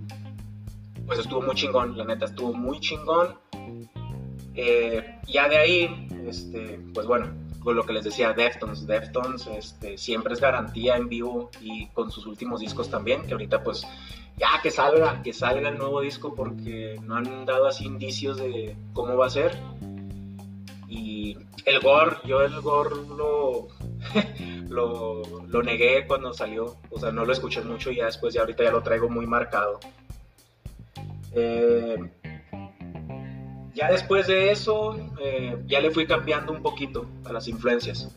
pues 1.07 1.19
estuvo 1.19 1.43
muy 1.43 1.55
chingón, 1.55 1.99
la 1.99 2.05
neta 2.07 2.25
estuvo 2.25 2.55
muy 2.55 2.81
chingón. 2.81 3.37
Eh, 4.55 5.19
ya 5.27 5.47
de 5.49 5.59
ahí, 5.59 6.09
este, 6.27 6.81
pues 6.95 7.07
bueno, 7.07 7.27
con 7.61 7.77
lo 7.77 7.85
que 7.85 7.93
les 7.93 8.05
decía, 8.05 8.33
Deftones. 8.33 8.87
Deftones 8.87 9.47
este, 9.47 9.99
siempre 9.99 10.33
es 10.33 10.41
garantía 10.41 10.97
en 10.97 11.11
vivo 11.11 11.51
y 11.61 11.89
con 11.89 12.11
sus 12.11 12.27
últimos 12.27 12.61
discos 12.61 12.89
también, 12.89 13.27
que 13.27 13.33
ahorita 13.33 13.63
pues 13.63 13.87
ya 14.39 14.49
que 14.63 14.71
salga, 14.71 15.23
que 15.23 15.35
salga 15.35 15.69
el 15.69 15.77
nuevo 15.77 16.01
disco 16.01 16.35
porque 16.35 16.99
no 17.03 17.17
han 17.17 17.45
dado 17.45 17.67
así 17.67 17.85
indicios 17.85 18.39
de 18.39 18.75
cómo 18.95 19.19
va 19.19 19.27
a 19.27 19.31
ser. 19.31 19.55
Y 20.95 21.39
el 21.65 21.81
gore, 21.81 22.19
yo 22.27 22.43
el 22.43 22.61
gore 22.61 22.97
lo, 24.69 25.23
lo, 25.49 25.63
negué 25.63 26.07
cuando 26.07 26.35
salió, 26.35 26.77
o 26.91 27.01
sea, 27.01 27.11
no 27.11 27.25
lo 27.25 27.33
escuché 27.33 27.63
mucho 27.63 27.91
y 27.91 27.97
ya 27.97 28.05
después, 28.05 28.35
ya 28.35 28.43
ahorita 28.43 28.63
ya 28.63 28.71
lo 28.71 28.83
traigo 28.83 29.09
muy 29.09 29.27
marcado. 29.27 29.81
Eh, 31.35 31.97
ya 33.75 33.91
después 33.91 34.27
de 34.27 34.51
eso, 34.53 34.95
eh, 35.19 35.57
ya 35.65 35.81
le 35.81 35.91
fui 35.91 36.07
cambiando 36.07 36.53
un 36.53 36.63
poquito 36.63 37.07
a 37.25 37.33
las 37.33 37.49
influencias. 37.49 38.15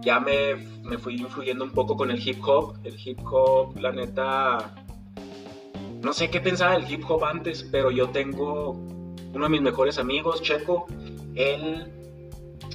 Ya 0.00 0.20
me, 0.20 0.54
me, 0.82 0.96
fui 0.96 1.16
influyendo 1.16 1.64
un 1.64 1.72
poco 1.72 1.98
con 1.98 2.10
el 2.10 2.26
hip 2.26 2.42
hop. 2.42 2.78
El 2.82 2.96
hip 2.98 3.18
hop, 3.30 3.76
la 3.78 3.92
neta, 3.92 4.74
no 6.02 6.14
sé 6.14 6.30
qué 6.30 6.40
pensaba 6.40 6.78
del 6.78 6.90
hip 6.90 7.04
hop 7.06 7.26
antes, 7.26 7.62
pero 7.70 7.90
yo 7.90 8.08
tengo 8.08 8.70
uno 9.32 9.44
de 9.44 9.50
mis 9.50 9.62
mejores 9.62 9.98
amigos, 9.98 10.42
Checo. 10.42 10.86
Él, 11.40 11.92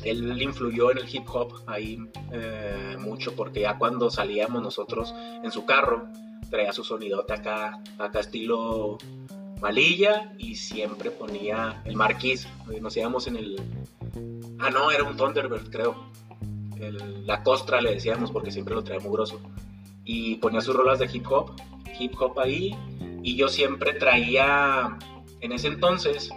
él 0.03 0.41
influyó 0.41 0.91
en 0.91 0.99
el 0.99 1.15
hip 1.15 1.27
hop 1.31 1.61
ahí 1.67 1.99
eh, 2.31 2.97
mucho, 2.99 3.35
porque 3.35 3.61
ya 3.61 3.77
cuando 3.77 4.09
salíamos 4.09 4.61
nosotros 4.61 5.13
en 5.43 5.51
su 5.51 5.65
carro, 5.65 6.07
traía 6.49 6.71
su 6.71 6.83
sonidote 6.83 7.33
acá, 7.33 7.81
acá 7.97 8.19
estilo 8.19 8.97
malilla 9.61 10.33
y 10.37 10.55
siempre 10.55 11.11
ponía 11.11 11.81
el 11.85 11.95
marquís. 11.95 12.47
Nos 12.81 12.95
íbamos 12.97 13.27
en 13.27 13.37
el. 13.37 13.61
Ah, 14.59 14.69
no, 14.69 14.91
era 14.91 15.03
un 15.03 15.17
Thunderbird, 15.17 15.69
creo. 15.69 16.11
la 17.25 17.43
costra 17.43 17.81
le 17.81 17.95
decíamos 17.95 18.31
porque 18.31 18.51
siempre 18.51 18.75
lo 18.75 18.83
traía 18.83 19.01
muy 19.01 19.11
grosso. 19.11 19.39
Y 20.03 20.35
ponía 20.35 20.61
sus 20.61 20.75
rolas 20.75 20.99
de 20.99 21.09
hip 21.11 21.25
hop, 21.29 21.51
hip 21.99 22.13
hop 22.19 22.39
ahí. 22.39 22.75
Y 23.23 23.35
yo 23.35 23.47
siempre 23.47 23.93
traía. 23.93 24.97
En 25.41 25.51
ese 25.51 25.67
entonces, 25.67 26.31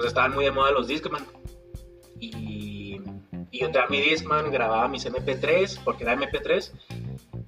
pues 0.00 0.08
estaban 0.08 0.32
muy 0.32 0.46
de 0.46 0.50
moda 0.50 0.70
los 0.70 0.88
Discman. 0.88 1.26
Y, 2.18 3.02
y 3.50 3.60
yo 3.60 3.70
traía 3.70 3.90
mi 3.90 4.00
Discman, 4.00 4.50
grababa 4.50 4.88
mis 4.88 5.04
MP3, 5.04 5.80
porque 5.84 6.04
era 6.04 6.16
MP3 6.16 6.72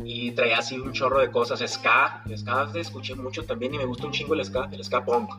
y 0.04 0.32
traía 0.32 0.58
así 0.58 0.78
un 0.78 0.92
chorro 0.92 1.20
de 1.20 1.30
cosas, 1.30 1.60
ska, 1.66 2.22
ska 2.36 2.70
escuché 2.74 3.14
mucho 3.14 3.44
también 3.44 3.72
y 3.72 3.78
me 3.78 3.86
gusta 3.86 4.04
un 4.04 4.12
chingo 4.12 4.34
el 4.34 4.44
ska, 4.44 4.68
el 4.70 4.84
ska 4.84 5.02
punk. 5.02 5.30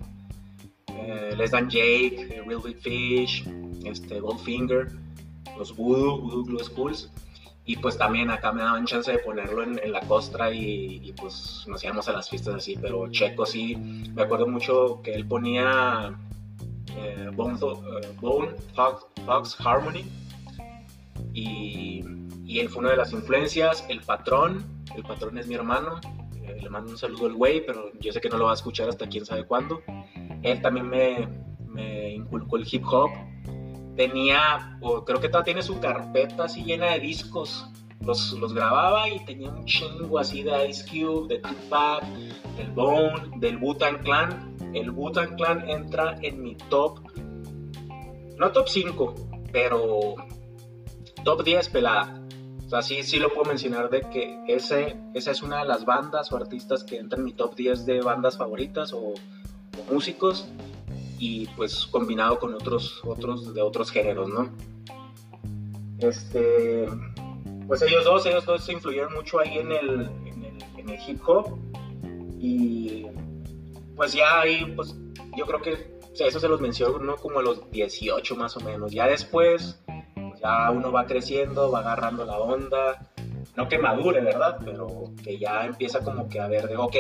Eh, 0.88 1.36
Les 1.38 1.52
Dan 1.52 1.70
Jake, 1.70 2.30
eh, 2.32 2.44
Real 2.48 2.62
Big 2.64 2.80
Fish, 2.80 3.48
este, 3.86 4.20
Goldfinger, 4.20 4.92
los 5.56 5.76
Voodoo, 5.76 6.18
Voodoo 6.18 6.46
Glue 6.46 6.64
Schools. 6.64 7.12
Y 7.66 7.78
pues 7.78 7.96
también 7.96 8.32
acá 8.32 8.52
me 8.52 8.64
daban 8.64 8.86
chance 8.86 9.12
de 9.12 9.20
ponerlo 9.20 9.62
en, 9.62 9.92
la 9.92 10.02
costra 10.02 10.52
y, 10.52 11.14
pues 11.16 11.64
nos 11.68 11.84
íbamos 11.84 12.08
a 12.10 12.14
las 12.14 12.28
fiestas 12.28 12.56
así, 12.56 12.76
pero 12.82 13.08
Checo 13.12 13.46
sí, 13.46 13.76
me 13.76 14.24
acuerdo 14.24 14.48
mucho 14.48 15.00
que 15.04 15.14
él 15.14 15.28
ponía 15.28 16.18
eh, 16.98 17.30
Bone, 17.34 17.58
Bone 18.20 18.52
Fox 19.26 19.58
Harmony 19.60 20.06
y 21.34 22.04
y 22.46 22.60
él 22.60 22.70
fue 22.70 22.82
una 22.82 22.92
de 22.92 22.98
las 22.98 23.12
influencias, 23.14 23.86
el 23.90 24.02
patrón, 24.02 24.84
el 24.96 25.04
patrón 25.04 25.38
es 25.38 25.48
mi 25.48 25.56
hermano, 25.56 26.00
eh, 26.44 26.60
le 26.62 26.70
mando 26.70 26.92
un 26.92 26.98
saludo 26.98 27.26
al 27.26 27.34
güey, 27.34 27.66
pero 27.66 27.92
yo 28.00 28.12
sé 28.12 28.22
que 28.22 28.30
no 28.30 28.38
lo 28.38 28.46
va 28.46 28.52
a 28.52 28.54
escuchar 28.54 28.90
hasta 28.90 29.08
quién 29.08 29.26
sabe 29.26 29.46
cuándo. 29.46 29.82
Él 30.44 30.62
también 30.62 30.88
me, 30.88 31.28
me 31.66 32.12
inculcó 32.12 32.58
el 32.58 32.68
hip 32.70 32.84
hop. 32.86 33.10
Tenía, 33.96 34.78
o 34.82 35.06
creo 35.06 35.20
que 35.20 35.30
todavía 35.30 35.46
tiene 35.46 35.64
su 35.64 35.80
carpeta 35.80 36.46
así 36.46 36.64
llena 36.64 36.92
de 36.92 37.00
discos. 37.00 37.68
Los, 38.06 38.34
los 38.34 38.54
grababa 38.54 39.10
y 39.10 39.24
tenía 39.26 39.50
un 39.50 39.66
chingo 39.66 40.20
así 40.20 40.44
de 40.44 40.70
Ice 40.70 40.84
Cube, 40.90 41.28
de 41.28 41.40
Tupac, 41.40 42.04
del 42.58 42.72
Bone, 42.72 43.32
del 43.38 43.58
Wu-Tang 43.58 44.02
Clan. 44.04 44.56
El 44.74 44.92
Wu-Tang 44.92 45.36
Clan 45.36 45.70
entra 45.70 46.18
en 46.22 46.42
mi 46.42 46.56
top, 46.70 47.00
no 48.38 48.52
top 48.52 48.68
5, 48.68 49.16
pero 49.52 50.16
top 51.24 51.44
10 51.44 51.70
pelada 51.70 52.24
sea, 52.82 53.04
sí, 53.04 53.20
lo 53.20 53.32
puedo 53.32 53.46
mencionar 53.50 53.90
de 53.90 54.02
que 54.02 54.40
ese, 54.48 54.98
esa 55.14 55.32
es 55.32 55.44
una 55.44 55.60
de 55.60 55.66
las 55.66 55.86
bandas 55.86 56.32
o 56.32 56.38
artistas 56.38 56.84
que 56.84 56.98
entran 56.98 57.22
en 57.22 57.26
mi 57.26 57.34
top 57.34 57.56
10 57.56 57.86
de 57.86 58.02
bandas 58.02 58.38
favoritas 58.38 58.94
o, 58.94 59.14
músicos 59.92 60.48
y 61.18 61.48
pues 61.58 61.88
combinado 61.88 62.40
con 62.40 62.54
otros, 62.54 63.02
otros 63.04 63.54
de 63.56 63.62
otros 63.62 63.90
géneros, 63.90 64.30
¿no? 64.30 64.50
Este, 65.98 66.86
pues 67.68 67.82
ellos 67.82 68.04
dos, 68.06 68.26
ellos 68.26 68.46
dos 68.46 68.64
se 68.64 68.74
influyeron 68.74 69.14
mucho 69.14 69.40
ahí 69.40 69.58
en 69.58 69.72
el, 69.72 70.10
en 70.78 70.90
el, 70.90 71.00
hip 71.08 71.22
hop 71.26 71.58
y 72.40 73.06
pues 73.96 74.14
ya 74.14 74.42
ahí, 74.42 74.72
pues 74.76 74.96
yo 75.38 75.46
creo 75.46 75.62
que 75.62 75.94
eso 76.20 76.40
se 76.40 76.48
los 76.48 76.62
menciono 76.62 77.16
como 77.16 77.40
a 77.40 77.42
los 77.42 77.70
18 77.72 78.36
más 78.36 78.56
o 78.58 78.60
menos. 78.60 78.92
Ya 78.92 79.08
después 79.08 79.82
ya 80.42 80.70
uno 80.72 80.92
va 80.92 81.06
creciendo, 81.06 81.72
va 81.72 81.80
agarrando 81.80 82.26
la 82.26 82.38
onda, 82.38 83.10
no 83.56 83.68
que 83.68 83.78
madure, 83.78 84.22
¿verdad? 84.22 84.60
Pero 84.64 85.12
que 85.24 85.38
ya 85.38 85.66
empieza 85.66 86.00
como 86.02 86.28
que 86.28 86.40
a 86.40 86.48
ver 86.48 86.68
de, 86.68 86.78
ok, 86.78 86.96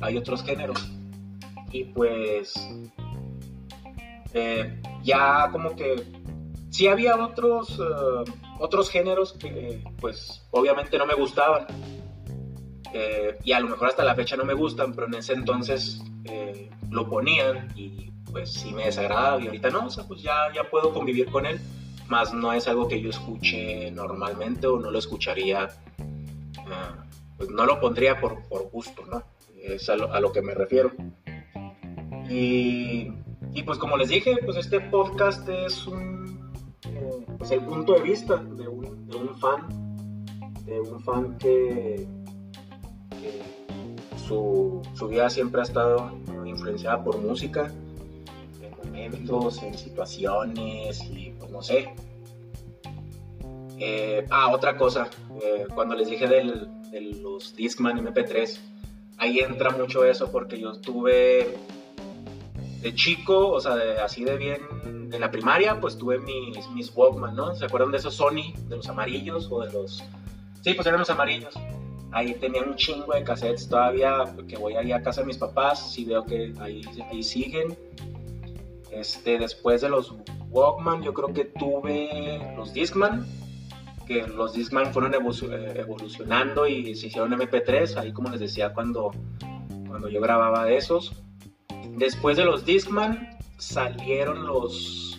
hay 0.00 0.16
otros 0.16 0.42
géneros. 0.42 0.90
Y 1.70 1.84
pues 1.84 2.54
Eh, 4.38 4.82
ya 5.02 5.48
como 5.50 5.74
que 5.74 5.96
sí 6.68 6.88
había 6.88 7.16
otros, 7.16 7.80
eh, 7.80 8.30
otros 8.58 8.90
géneros 8.90 9.32
que 9.34 9.82
pues 10.00 10.46
obviamente 10.50 10.98
no 10.98 11.06
me 11.06 11.14
gustaban. 11.14 11.66
Eh, 12.92 13.38
y 13.44 13.52
a 13.52 13.60
lo 13.60 13.68
mejor 13.68 13.88
hasta 13.88 14.04
la 14.04 14.14
fecha 14.14 14.36
no 14.36 14.44
me 14.44 14.54
gustan, 14.54 14.94
pero 14.94 15.06
en 15.06 15.14
ese 15.14 15.34
entonces 15.34 16.00
lo 16.90 17.08
ponían 17.08 17.72
y 17.76 18.10
pues 18.32 18.52
sí 18.52 18.72
me 18.72 18.84
desagradaba 18.84 19.40
y 19.40 19.46
ahorita 19.46 19.70
no, 19.70 19.86
o 19.86 19.90
sea, 19.90 20.04
pues 20.04 20.22
ya, 20.22 20.52
ya 20.54 20.68
puedo 20.68 20.92
convivir 20.92 21.30
con 21.30 21.46
él, 21.46 21.60
más 22.08 22.32
no 22.34 22.52
es 22.52 22.68
algo 22.68 22.88
que 22.88 23.00
yo 23.00 23.10
escuche 23.10 23.90
normalmente 23.90 24.66
o 24.66 24.78
no 24.78 24.90
lo 24.90 24.98
escucharía, 24.98 25.68
pues 27.36 27.50
no 27.50 27.64
lo 27.66 27.80
pondría 27.80 28.20
por, 28.20 28.42
por 28.48 28.70
gusto, 28.70 29.04
¿no? 29.06 29.22
Es 29.62 29.88
a 29.88 29.96
lo, 29.96 30.32
que 30.32 30.42
me 30.42 30.54
refiero. 30.54 30.92
Y, 32.28 33.12
y, 33.52 33.62
pues 33.64 33.78
como 33.78 33.96
les 33.96 34.08
dije, 34.08 34.36
pues 34.44 34.56
este 34.56 34.80
podcast 34.80 35.48
es 35.48 35.86
un, 35.86 36.25
eh, 36.25 36.25
pues 37.46 37.60
el 37.60 37.64
punto 37.64 37.92
de 37.92 38.00
vista 38.00 38.36
de 38.38 38.66
un, 38.66 39.06
de 39.06 39.16
un 39.16 39.36
fan, 39.36 39.68
de 40.64 40.80
un 40.80 41.00
fan 41.00 41.38
que, 41.38 42.04
su, 44.26 44.82
su, 44.94 45.06
vida 45.06 45.30
siempre 45.30 45.60
ha 45.60 45.64
estado 45.64 46.10
influenciada 46.44 47.04
por 47.04 47.18
música, 47.18 47.72
en 48.60 48.76
momentos, 48.84 49.62
en 49.62 49.78
situaciones 49.78 51.00
y 51.08 51.34
pues 51.38 51.50
no 51.52 51.62
sé. 51.62 51.94
Eh, 53.78 54.26
ah, 54.30 54.50
otra 54.52 54.76
cosa, 54.76 55.08
eh, 55.40 55.66
cuando 55.72 55.94
les 55.94 56.08
dije 56.08 56.26
del, 56.26 56.68
de 56.90 57.00
los 57.00 57.54
Discman 57.54 58.04
MP3, 58.04 58.58
ahí 59.18 59.38
entra 59.38 59.70
mucho 59.70 60.04
eso 60.04 60.32
porque 60.32 60.58
yo 60.58 60.72
tuve 60.80 61.54
de 62.86 62.94
chico, 62.94 63.48
o 63.48 63.60
sea, 63.60 63.74
así 64.04 64.22
de 64.22 64.36
bien, 64.36 64.60
en 64.84 65.20
la 65.20 65.28
primaria, 65.28 65.80
pues 65.80 65.98
tuve 65.98 66.20
mis, 66.20 66.92
Walkman, 66.94 67.34
¿no? 67.34 67.52
¿Se 67.56 67.64
acuerdan 67.64 67.90
de 67.90 67.98
esos 67.98 68.14
Sony, 68.14 68.54
de 68.68 68.76
los 68.76 68.88
amarillos 68.88 69.48
o 69.50 69.64
de 69.64 69.72
los... 69.72 70.04
Sí, 70.62 70.72
pues 70.74 70.86
eran 70.86 71.00
los 71.00 71.10
amarillos. 71.10 71.52
Ahí 72.12 72.34
tenía 72.34 72.62
un 72.62 72.76
chingo 72.76 73.12
de 73.12 73.24
cassettes 73.24 73.68
todavía, 73.68 74.22
que 74.48 74.56
voy 74.56 74.74
ahí 74.74 74.92
a 74.92 75.02
casa 75.02 75.22
de 75.22 75.26
mis 75.26 75.36
papás, 75.36 75.92
sí 75.92 76.04
veo 76.04 76.24
que 76.24 76.52
ahí, 76.60 77.22
siguen. 77.24 77.76
Este, 78.92 79.36
después 79.36 79.80
de 79.80 79.88
los 79.88 80.14
Walkman, 80.50 81.02
yo 81.02 81.12
creo 81.12 81.34
que 81.34 81.46
tuve 81.46 82.54
los 82.56 82.72
Discman, 82.72 83.26
que 84.06 84.28
los 84.28 84.52
Discman 84.52 84.92
fueron 84.92 85.12
eh, 85.12 85.74
evolucionando 85.74 86.68
y 86.68 86.94
se 86.94 87.08
hicieron 87.08 87.32
MP3, 87.32 87.96
ahí 87.96 88.12
como 88.12 88.30
les 88.30 88.38
decía 88.38 88.72
cuando, 88.72 89.10
cuando 89.88 90.08
yo 90.08 90.20
grababa 90.20 90.70
esos. 90.70 91.25
Después 91.96 92.36
de 92.36 92.44
los 92.44 92.64
Discman 92.66 93.38
salieron 93.56 94.46
los, 94.46 95.18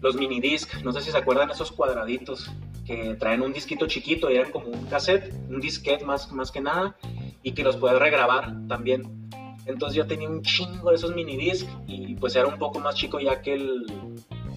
los 0.00 0.16
mini 0.16 0.40
disc, 0.40 0.74
no 0.82 0.92
sé 0.92 1.00
si 1.00 1.12
se 1.12 1.16
acuerdan 1.16 1.50
esos 1.50 1.70
cuadraditos 1.70 2.50
que 2.84 3.14
traen 3.14 3.42
un 3.42 3.52
disquito 3.52 3.86
chiquito 3.86 4.30
y 4.30 4.36
eran 4.36 4.50
como 4.50 4.66
un 4.66 4.86
cassette, 4.86 5.32
un 5.48 5.60
disquete 5.60 6.04
más, 6.04 6.30
más 6.32 6.50
que 6.50 6.60
nada, 6.60 6.96
y 7.42 7.52
que 7.52 7.62
los 7.62 7.76
puedes 7.76 7.98
regrabar 7.98 8.52
también. 8.66 9.28
Entonces 9.66 9.96
yo 9.96 10.06
tenía 10.06 10.28
un 10.28 10.42
chingo 10.42 10.90
de 10.90 10.96
esos 10.96 11.14
mini 11.14 11.36
disc 11.36 11.68
y 11.86 12.14
pues 12.16 12.34
era 12.34 12.48
un 12.48 12.58
poco 12.58 12.80
más 12.80 12.96
chico 12.96 13.20
ya 13.20 13.40
que 13.40 13.54
el, 13.54 13.86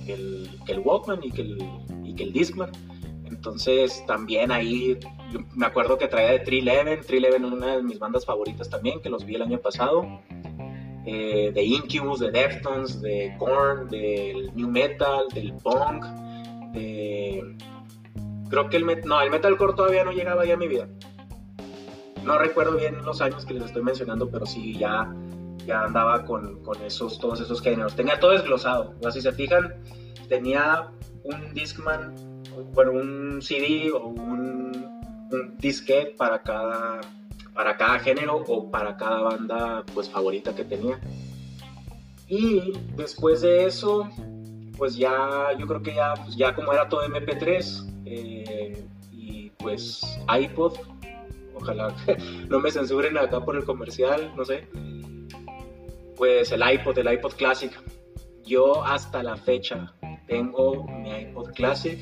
el, 0.07 0.79
Walkman 0.83 1.23
y 1.23 1.31
que 1.31 1.41
el, 1.41 1.57
y 2.03 2.15
que 2.15 2.23
el 2.23 2.33
Discman. 2.33 2.71
Entonces 3.25 4.03
también 4.07 4.51
ahí 4.51 4.97
me 5.55 5.65
acuerdo 5.67 5.97
que 5.97 6.07
traía 6.07 6.31
de 6.31 6.39
Tree 6.39 6.59
Eleven, 6.59 7.01
Tree 7.01 7.17
Eleven 7.17 7.45
es 7.45 7.51
una 7.51 7.75
de 7.75 7.83
mis 7.83 7.99
bandas 7.99 8.25
favoritas 8.25 8.69
también, 8.69 8.99
que 9.01 9.09
los 9.09 9.25
vi 9.25 9.35
el 9.35 9.43
año 9.43 9.59
pasado. 9.59 10.07
Eh, 11.05 11.51
de 11.53 11.63
Incubus, 11.63 12.19
de 12.19 12.31
Deftones, 12.31 13.01
de 13.01 13.35
Korn, 13.37 13.87
del 13.89 14.53
New 14.55 14.69
Metal, 14.69 15.25
del 15.33 15.53
Punk, 15.53 16.05
de... 16.73 17.55
Creo 18.49 18.69
que 18.69 18.77
el, 18.77 18.85
no, 19.05 19.21
el 19.21 19.29
Metalcore 19.29 19.73
todavía 19.73 20.03
no 20.03 20.11
llegaba 20.11 20.45
ya 20.45 20.55
a 20.55 20.57
mi 20.57 20.67
vida. 20.67 20.87
No 22.23 22.37
recuerdo 22.37 22.77
bien 22.77 23.03
los 23.05 23.21
años 23.21 23.45
que 23.45 23.53
les 23.53 23.65
estoy 23.65 23.83
mencionando, 23.83 24.29
pero 24.29 24.45
sí 24.45 24.77
ya, 24.77 25.13
ya 25.65 25.83
andaba 25.83 26.25
con, 26.25 26.61
con 26.63 26.81
esos, 26.83 27.19
todos 27.19 27.39
esos 27.41 27.61
géneros. 27.61 27.95
Tenía 27.95 28.19
todo 28.19 28.31
desglosado. 28.31 28.95
O 29.03 29.11
si 29.11 29.21
se 29.21 29.31
fijan, 29.31 29.75
tenía 30.27 30.89
un 31.23 31.53
Discman 31.53 32.15
bueno, 32.73 32.91
un 32.91 33.41
CD 33.41 33.91
o 33.91 34.07
un, 34.07 34.71
un 35.31 35.57
disquete 35.57 36.15
para 36.17 36.41
cada, 36.41 37.01
para 37.59 37.75
cada 37.75 37.99
género 37.99 38.37
o 38.47 38.71
para 38.71 38.95
cada 38.95 39.19
banda 39.19 39.83
pues 39.93 40.09
favorita 40.09 40.55
que 40.55 40.63
tenía. 40.63 40.97
Y 42.25 42.71
después 42.95 43.41
de 43.41 43.65
eso, 43.65 44.09
pues 44.77 44.95
ya, 44.95 45.49
yo 45.59 45.67
creo 45.67 45.81
que 45.81 45.93
ya, 45.93 46.13
pues 46.13 46.37
ya 46.37 46.55
como 46.55 46.71
era 46.71 46.87
todo 46.87 47.05
MP3 47.05 48.03
eh, 48.05 48.81
y 49.11 49.49
pues 49.57 50.21
iPod, 50.33 50.77
ojalá 51.53 51.93
no 52.47 52.61
me 52.61 52.71
censuren 52.71 53.17
acá 53.17 53.43
por 53.43 53.57
el 53.57 53.65
comercial, 53.65 54.31
no 54.37 54.45
sé. 54.45 54.65
Pues 56.15 56.53
el 56.53 56.61
iPod, 56.61 56.97
el 56.97 57.11
iPod 57.11 57.33
Classic. 57.33 57.73
Yo 58.45 58.85
hasta 58.85 59.21
la 59.21 59.35
fecha 59.35 59.93
tengo 60.27 60.87
mi 60.87 61.09
iPod 61.09 61.51
Classic 61.51 61.99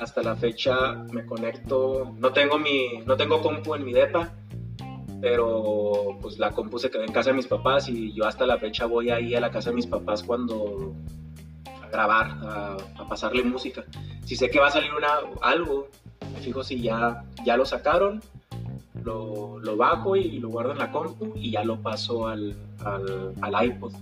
hasta 0.00 0.22
la 0.22 0.34
fecha 0.34 0.94
me 1.12 1.26
conecto, 1.26 2.14
no 2.18 2.32
tengo 2.32 2.58
mi, 2.58 3.02
no 3.04 3.16
tengo 3.16 3.42
compu 3.42 3.74
en 3.74 3.84
mi 3.84 3.92
depa, 3.92 4.32
pero 5.20 6.16
pues 6.20 6.38
la 6.38 6.50
compu 6.50 6.78
se 6.78 6.90
quedó 6.90 7.02
en 7.02 7.12
casa 7.12 7.30
de 7.30 7.36
mis 7.36 7.46
papás 7.46 7.88
y 7.88 8.12
yo 8.12 8.26
hasta 8.26 8.46
la 8.46 8.58
fecha 8.58 8.86
voy 8.86 9.10
ahí 9.10 9.34
a 9.34 9.40
la 9.40 9.50
casa 9.50 9.70
de 9.70 9.76
mis 9.76 9.86
papás 9.86 10.22
cuando 10.22 10.94
a 11.82 11.88
grabar, 11.88 12.38
a, 12.42 13.08
pasarle 13.08 13.42
música. 13.42 13.84
Si 14.24 14.36
sé 14.36 14.48
que 14.50 14.60
va 14.60 14.68
a 14.68 14.70
salir 14.70 14.90
una, 14.94 15.08
algo, 15.42 15.88
me 16.32 16.40
fijo 16.40 16.62
si 16.62 16.80
ya, 16.80 17.24
ya 17.44 17.56
lo 17.56 17.66
sacaron, 17.66 18.22
lo, 19.02 19.76
bajo 19.76 20.16
y 20.16 20.38
lo 20.38 20.48
guardo 20.48 20.72
en 20.72 20.78
la 20.78 20.90
compu 20.90 21.32
y 21.36 21.50
ya 21.50 21.64
lo 21.64 21.80
paso 21.80 22.28
al, 22.28 22.56
al, 22.84 23.64
iPod. 23.66 23.92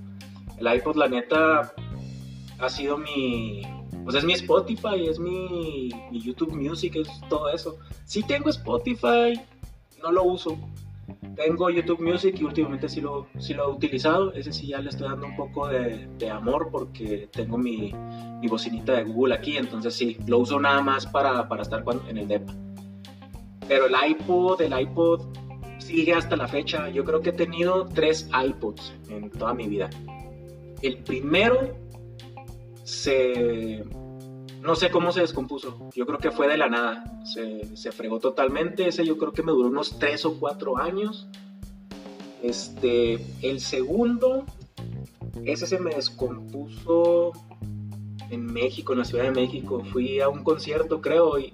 El 0.58 0.74
iPod, 0.74 0.96
la 0.96 1.08
neta, 1.08 1.72
ha 2.58 2.68
sido 2.68 2.98
mi, 2.98 3.62
pues 4.04 4.16
es 4.16 4.24
mi 4.24 4.32
Spotify, 4.34 5.06
es 5.08 5.18
mi, 5.18 5.90
YouTube 6.12 6.54
Music, 6.54 6.96
es 6.96 7.08
todo 7.28 7.48
eso. 7.50 7.76
Sí 8.04 8.22
tengo 8.22 8.50
Spotify, 8.50 9.40
no 10.02 10.12
lo 10.12 10.24
uso. 10.24 10.58
Tengo 11.38 11.70
YouTube 11.70 12.00
Music 12.00 12.34
y 12.40 12.42
últimamente 12.42 12.88
sí 12.88 13.00
lo, 13.00 13.28
sí 13.38 13.54
lo 13.54 13.68
he 13.68 13.72
utilizado. 13.72 14.32
Ese 14.32 14.52
sí 14.52 14.66
ya 14.66 14.80
le 14.80 14.90
estoy 14.90 15.08
dando 15.08 15.26
un 15.26 15.36
poco 15.36 15.68
de, 15.68 16.30
amor 16.30 16.68
porque 16.72 17.28
tengo 17.30 17.56
mi, 17.56 17.94
mi, 18.40 18.48
bocinita 18.48 18.94
de 18.94 19.04
Google 19.04 19.36
aquí. 19.36 19.56
Entonces 19.56 19.94
sí, 19.94 20.16
lo 20.26 20.38
uso 20.38 20.58
nada 20.58 20.82
más 20.82 21.06
para, 21.06 21.48
para 21.48 21.62
estar 21.62 21.84
en 22.08 22.18
el 22.18 22.26
DEPA. 22.26 22.52
Pero 23.68 23.86
el 23.86 23.94
iPod, 24.10 24.60
el 24.62 24.80
iPod 24.80 25.20
sigue 25.78 26.12
hasta 26.12 26.34
la 26.36 26.48
fecha. 26.48 26.88
Yo 26.88 27.04
creo 27.04 27.20
que 27.20 27.30
he 27.30 27.34
tenido 27.34 27.86
tres 27.86 28.28
iPods 28.36 28.92
en 29.08 29.30
toda 29.30 29.54
mi 29.54 29.68
vida. 29.68 29.88
El 30.82 30.98
primero 31.04 31.72
se 32.82 33.84
no 34.60 34.74
sé 34.74 34.90
cómo 34.90 35.12
se 35.12 35.20
descompuso. 35.20 35.90
Yo 35.94 36.06
creo 36.06 36.18
que 36.18 36.30
fue 36.30 36.48
de 36.48 36.56
la 36.56 36.68
nada. 36.68 37.04
Se, 37.24 37.76
se, 37.76 37.92
fregó 37.92 38.18
totalmente. 38.18 38.88
Ese 38.88 39.04
yo 39.04 39.16
creo 39.16 39.32
que 39.32 39.42
me 39.42 39.52
duró 39.52 39.68
unos 39.68 39.98
3 39.98 40.24
o 40.26 40.38
4 40.38 40.78
años. 40.78 41.28
Este, 42.42 43.18
el 43.42 43.60
segundo, 43.60 44.44
ese 45.44 45.66
se 45.66 45.78
me 45.78 45.94
descompuso 45.94 47.32
en 48.30 48.46
México, 48.46 48.92
en 48.92 48.98
la 49.00 49.04
Ciudad 49.04 49.24
de 49.24 49.30
México. 49.32 49.82
Fui 49.92 50.20
a 50.20 50.28
un 50.28 50.42
concierto, 50.42 51.00
creo, 51.00 51.38
y, 51.38 51.52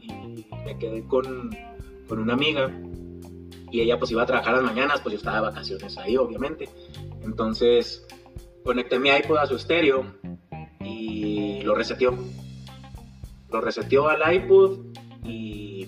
me 0.65 0.79
quedé 0.79 1.05
con, 1.07 1.51
con, 2.09 2.19
una 2.19 2.35
amiga. 2.35 2.71
Y 3.71 3.81
ella 3.81 3.99
pues 3.99 4.11
iba 4.11 4.23
a 4.23 4.27
trabajar 4.27 4.55
las 4.55 4.63
mañanas, 4.63 5.01
pues 5.01 5.13
yo 5.13 5.19
estaba 5.19 5.37
de 5.37 5.43
vacaciones 5.43 5.99
ahí, 5.99 6.17
obviamente. 6.17 6.69
Entonces 7.23 8.07
conecté 8.65 8.99
mi 8.99 9.11
iPod 9.11 9.39
a 9.39 9.47
su 9.47 9.57
estéreo 9.57 10.07
y 10.81 11.61
lo 11.63 11.75
reseteó 11.75 12.17
lo 13.55 13.61
reseteó 13.61 14.09
al 14.09 14.35
iPod 14.35 14.81
y, 15.23 15.87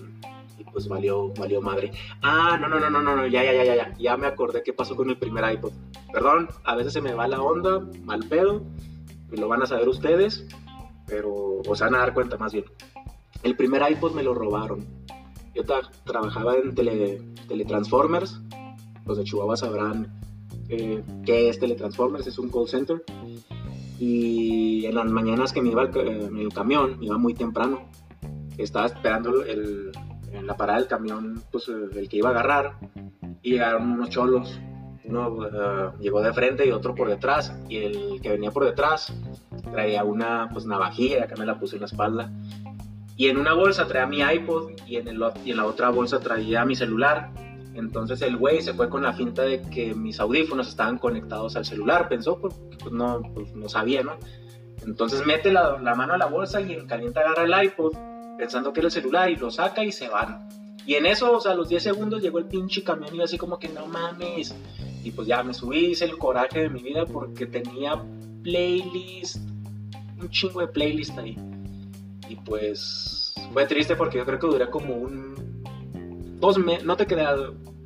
pues 0.71 0.87
valió, 0.87 1.33
valió 1.33 1.61
madre. 1.61 1.91
Ah, 2.21 2.57
no, 2.59 2.69
no, 2.69 2.79
no, 2.79 2.89
no, 2.89 3.01
no, 3.01 3.27
ya, 3.27 3.43
ya, 3.43 3.51
ya, 3.51 3.75
ya, 3.75 3.93
ya 3.97 4.15
me 4.15 4.25
acordé 4.25 4.63
qué 4.63 4.71
pasó 4.71 4.95
con 4.95 5.09
el 5.09 5.17
primer 5.17 5.53
iPod. 5.53 5.73
Perdón, 6.13 6.47
a 6.63 6.75
veces 6.75 6.93
se 6.93 7.01
me 7.01 7.13
va 7.13 7.27
la 7.27 7.41
onda, 7.41 7.85
mal 8.03 8.25
pedo, 8.29 8.63
y 9.33 9.35
lo 9.35 9.49
van 9.49 9.63
a 9.63 9.65
saber 9.65 9.89
ustedes, 9.89 10.47
pero, 11.07 11.33
o 11.67 11.75
se 11.75 11.83
van 11.83 11.95
a 11.95 11.99
dar 11.99 12.13
cuenta 12.13 12.37
más 12.37 12.53
bien. 12.53 12.63
El 13.43 13.57
primer 13.57 13.83
iPod 13.91 14.13
me 14.13 14.23
lo 14.23 14.33
robaron. 14.33 14.85
Yo 15.53 15.63
trabajaba 16.05 16.55
en 16.55 16.73
tele, 16.73 17.21
Teletransformers, 17.49 18.39
los 19.05 19.17
de 19.17 19.25
Chihuahua 19.25 19.57
sabrán 19.57 20.21
eh, 20.69 21.03
qué 21.25 21.49
es 21.49 21.59
Teletransformers, 21.59 22.27
es 22.27 22.39
un 22.39 22.49
call 22.49 22.67
center 22.69 23.03
y 23.99 24.85
en 24.85 24.95
las 24.95 25.05
mañanas 25.05 25.53
que 25.53 25.61
me 25.61 25.69
iba 25.69 25.83
en 25.83 26.37
el 26.37 26.53
camión, 26.53 26.99
me 26.99 27.07
iba 27.07 27.17
muy 27.17 27.33
temprano. 27.33 27.89
Estaba 28.57 28.87
esperando 28.87 29.43
el, 29.43 29.91
en 30.31 30.47
la 30.47 30.55
parada 30.55 30.79
del 30.79 30.87
camión, 30.87 31.41
pues 31.51 31.67
el 31.69 32.07
que 32.09 32.17
iba 32.17 32.29
a 32.29 32.31
agarrar. 32.31 32.77
Y 33.41 33.51
llegaron 33.51 33.91
unos 33.91 34.09
cholos 34.09 34.59
Uno 35.05 35.45
eh, 35.45 35.91
llegó 35.99 36.21
de 36.21 36.33
frente 36.33 36.65
y 36.67 36.71
otro 36.71 36.95
por 36.95 37.09
detrás. 37.09 37.55
Y 37.69 37.77
el 37.77 38.21
que 38.21 38.29
venía 38.29 38.51
por 38.51 38.65
detrás 38.65 39.13
traía 39.71 40.03
una 40.03 40.49
pues, 40.51 40.65
navajilla, 40.65 41.23
acá 41.23 41.35
me 41.37 41.45
la 41.45 41.59
puse 41.59 41.75
en 41.75 41.81
la 41.81 41.87
espalda. 41.87 42.31
Y 43.15 43.29
en 43.29 43.37
una 43.37 43.53
bolsa 43.53 43.87
traía 43.87 44.05
mi 44.05 44.19
iPod 44.19 44.71
y 44.85 44.97
en, 44.97 45.07
el, 45.07 45.23
y 45.43 45.51
en 45.51 45.57
la 45.57 45.65
otra 45.65 45.89
bolsa 45.89 46.19
traía 46.19 46.65
mi 46.65 46.75
celular. 46.75 47.31
Entonces 47.77 48.21
el 48.23 48.37
güey 48.37 48.61
se 48.61 48.73
fue 48.73 48.89
con 48.89 49.03
la 49.03 49.13
finta 49.13 49.43
de 49.43 49.61
que 49.61 49.93
mis 49.93 50.19
audífonos 50.19 50.67
estaban 50.67 50.97
conectados 50.97 51.55
al 51.55 51.63
celular. 51.63 52.09
Pensó, 52.09 52.39
pues, 52.39 52.55
pues 52.79 52.91
no, 52.91 53.21
pues, 53.33 53.53
no 53.55 53.69
sabía, 53.69 54.01
¿no? 54.03 54.17
Entonces 54.85 55.25
mete 55.25 55.51
la, 55.51 55.77
mano 55.77 56.13
a 56.13 56.17
la 56.17 56.25
bolsa 56.25 56.59
y 56.59 56.73
en 56.73 56.87
caliente 56.87 57.19
agarra 57.19 57.43
el 57.43 57.65
iPod 57.65 57.93
pensando 58.37 58.73
que 58.73 58.79
era 58.79 58.87
el 58.87 58.91
celular 58.91 59.29
y 59.29 59.35
lo 59.35 59.51
saca 59.51 59.83
y 59.83 59.91
se 59.91 60.09
van. 60.09 60.47
Y 60.87 60.95
en 60.95 61.05
eso, 61.05 61.31
o 61.31 61.39
sea, 61.39 61.51
a 61.51 61.55
los 61.55 61.69
10 61.69 61.83
segundos 61.83 62.21
llegó 62.21 62.39
el 62.39 62.45
pinche 62.45 62.83
camión 62.83 63.13
y 63.13 63.21
así 63.21 63.37
como 63.37 63.59
que 63.59 63.69
no 63.69 63.85
mames. 63.85 64.55
Y 65.03 65.11
pues 65.11 65.27
ya 65.27 65.43
me 65.43 65.53
subí, 65.53 65.87
hice 65.87 66.05
el 66.05 66.17
coraje 66.17 66.61
de 66.61 66.69
mi 66.69 66.81
vida 66.81 67.05
porque 67.05 67.45
tenía 67.45 68.01
playlist, 68.41 69.37
un 70.19 70.29
chingo 70.29 70.61
de 70.61 70.67
playlist 70.67 71.17
ahí. 71.17 71.37
Y 72.27 72.35
pues 72.37 73.35
fue 73.53 73.65
triste 73.65 73.95
porque 73.95 74.17
yo 74.17 74.25
creo 74.25 74.39
que 74.39 74.47
duré 74.47 74.69
como 74.69 74.95
un. 74.95 75.56
Dos 76.39 76.57
meses, 76.57 76.85
no 76.85 76.95
te 76.95 77.05
queda 77.05 77.35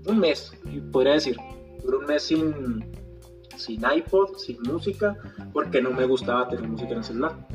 un 0.05 0.19
mes, 0.19 0.53
podría 0.91 1.13
decir. 1.13 1.37
Duré 1.83 1.97
un 1.97 2.05
mes 2.05 2.23
sin, 2.23 2.85
sin 3.57 3.81
iPod, 3.83 4.37
sin 4.37 4.61
música, 4.63 5.17
porque 5.53 5.81
no 5.81 5.91
me 5.91 6.05
gustaba 6.05 6.47
tener 6.47 6.67
música 6.67 6.91
en 6.91 6.97
el 6.97 7.03
celular. 7.03 7.47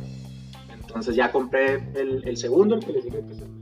Entonces 0.81 1.15
ya 1.15 1.31
compré 1.31 1.75
el, 1.95 2.27
el 2.27 2.37
segundo, 2.37 2.77
el 2.77 2.85
que 2.85 2.93
les 2.93 3.05
dije 3.05 3.23
que 3.27 3.35
se 3.35 3.57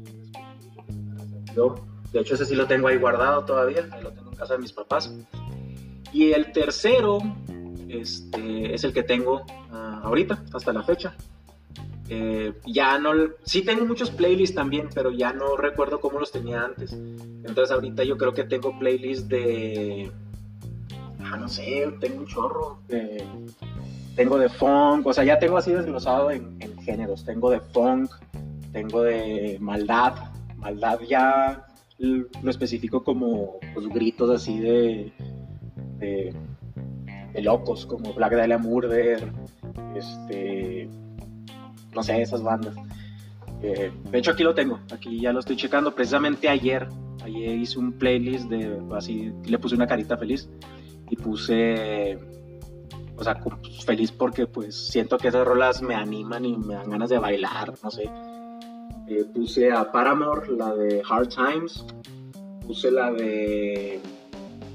yo, 1.54 1.74
de 2.12 2.20
hecho, 2.20 2.34
ese 2.34 2.44
sí 2.44 2.54
lo 2.54 2.66
tengo 2.66 2.88
ahí 2.88 2.96
guardado 2.96 3.44
todavía, 3.44 3.88
ahí 3.92 4.02
lo 4.02 4.12
tengo 4.12 4.30
en 4.30 4.36
casa 4.36 4.54
de 4.54 4.60
mis 4.60 4.72
papás. 4.72 5.12
Y 6.12 6.32
el 6.32 6.52
tercero 6.52 7.18
este, 7.88 8.74
es 8.74 8.84
el 8.84 8.92
que 8.92 9.02
tengo 9.02 9.42
uh, 9.72 10.06
ahorita, 10.06 10.44
hasta 10.52 10.72
la 10.72 10.82
fecha. 10.82 11.16
Eh, 12.08 12.52
ya 12.66 12.98
no, 12.98 13.12
sí 13.44 13.62
tengo 13.62 13.86
muchos 13.86 14.10
playlists 14.10 14.54
también, 14.54 14.88
pero 14.94 15.10
ya 15.10 15.32
no 15.32 15.56
recuerdo 15.56 16.00
cómo 16.00 16.18
los 16.18 16.32
tenía 16.32 16.62
antes. 16.62 16.92
Entonces 16.92 17.70
ahorita 17.70 18.04
yo 18.04 18.18
creo 18.18 18.34
que 18.34 18.44
tengo 18.44 18.78
playlists 18.78 19.28
de, 19.28 20.10
ah, 21.20 21.36
no 21.36 21.48
sé, 21.48 21.94
tengo 22.00 22.20
un 22.20 22.26
chorro. 22.26 22.78
tengo 24.16 24.38
de 24.38 24.48
funk, 24.48 25.06
o 25.06 25.12
sea, 25.12 25.24
ya 25.24 25.38
tengo 25.38 25.56
así 25.56 25.72
desglosado 25.72 26.30
en, 26.30 26.58
géneros. 26.82 27.24
Tengo 27.24 27.50
de 27.50 27.60
funk, 27.60 28.10
tengo 28.72 29.02
de 29.02 29.56
maldad, 29.60 30.14
maldad 30.58 31.00
ya 31.08 31.66
lo 31.98 32.50
especifico 32.50 33.02
como 33.02 33.58
pues, 33.72 33.88
gritos 33.88 34.28
así 34.28 34.58
de, 34.60 35.12
de, 35.98 36.34
locos, 37.40 37.86
como 37.86 38.12
Black 38.12 38.34
Dahlia 38.34 38.58
Murder, 38.58 39.32
este, 39.96 40.88
no 41.94 42.02
sé, 42.02 42.20
esas 42.22 42.42
bandas. 42.42 42.74
Eh, 43.62 43.90
de 44.10 44.18
hecho 44.18 44.32
aquí 44.32 44.42
lo 44.42 44.54
tengo, 44.54 44.78
aquí 44.92 45.20
ya 45.20 45.32
lo 45.32 45.40
estoy 45.40 45.56
checando. 45.56 45.94
Precisamente 45.94 46.48
ayer, 46.48 46.88
ayer 47.22 47.56
hice 47.56 47.78
un 47.78 47.92
playlist 47.92 48.48
de 48.48 48.80
así, 48.94 49.32
le 49.44 49.58
puse 49.58 49.74
una 49.74 49.86
carita 49.86 50.16
feliz 50.16 50.48
y 51.10 51.16
puse, 51.16 52.18
o 53.16 53.24
sea, 53.24 53.40
feliz 53.86 54.12
porque 54.12 54.46
pues 54.46 54.74
siento 54.74 55.16
que 55.16 55.28
esas 55.28 55.46
rolas 55.46 55.80
me 55.82 55.94
animan 55.94 56.44
y 56.44 56.56
me 56.56 56.74
dan 56.74 56.90
ganas 56.90 57.10
de 57.10 57.18
bailar, 57.18 57.74
no 57.82 57.90
sé. 57.90 58.10
Eh, 59.06 59.24
puse 59.34 59.70
a 59.70 59.90
Paramore, 59.92 60.56
la 60.56 60.74
de 60.74 61.02
Hard 61.08 61.28
Times. 61.28 61.84
Puse 62.66 62.90
la 62.90 63.12
de. 63.12 64.00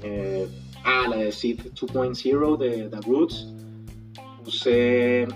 Eh, 0.02 0.48
ah, 0.84 1.06
la 1.08 1.16
de 1.16 1.32
Seed 1.32 1.58
2.0 1.74 2.56
de 2.56 2.88
The 2.88 3.00
Roots. 3.00 3.52
Puse 4.44 5.26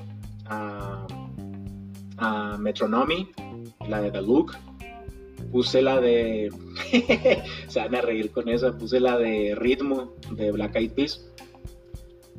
a 2.18 2.56
Metronomy, 2.58 3.30
la 3.88 4.00
de 4.00 4.10
The 4.10 4.22
Look. 4.22 4.56
Puse 5.50 5.82
la 5.82 6.00
de. 6.00 6.50
Se 7.68 7.80
van 7.80 7.94
a 7.94 8.00
reír 8.00 8.30
con 8.30 8.48
esa. 8.48 8.76
Puse 8.76 9.00
la 9.00 9.18
de 9.18 9.54
Ritmo 9.56 10.12
de 10.32 10.50
Black 10.52 10.76
Eyed 10.76 10.92
Peas. 10.92 11.24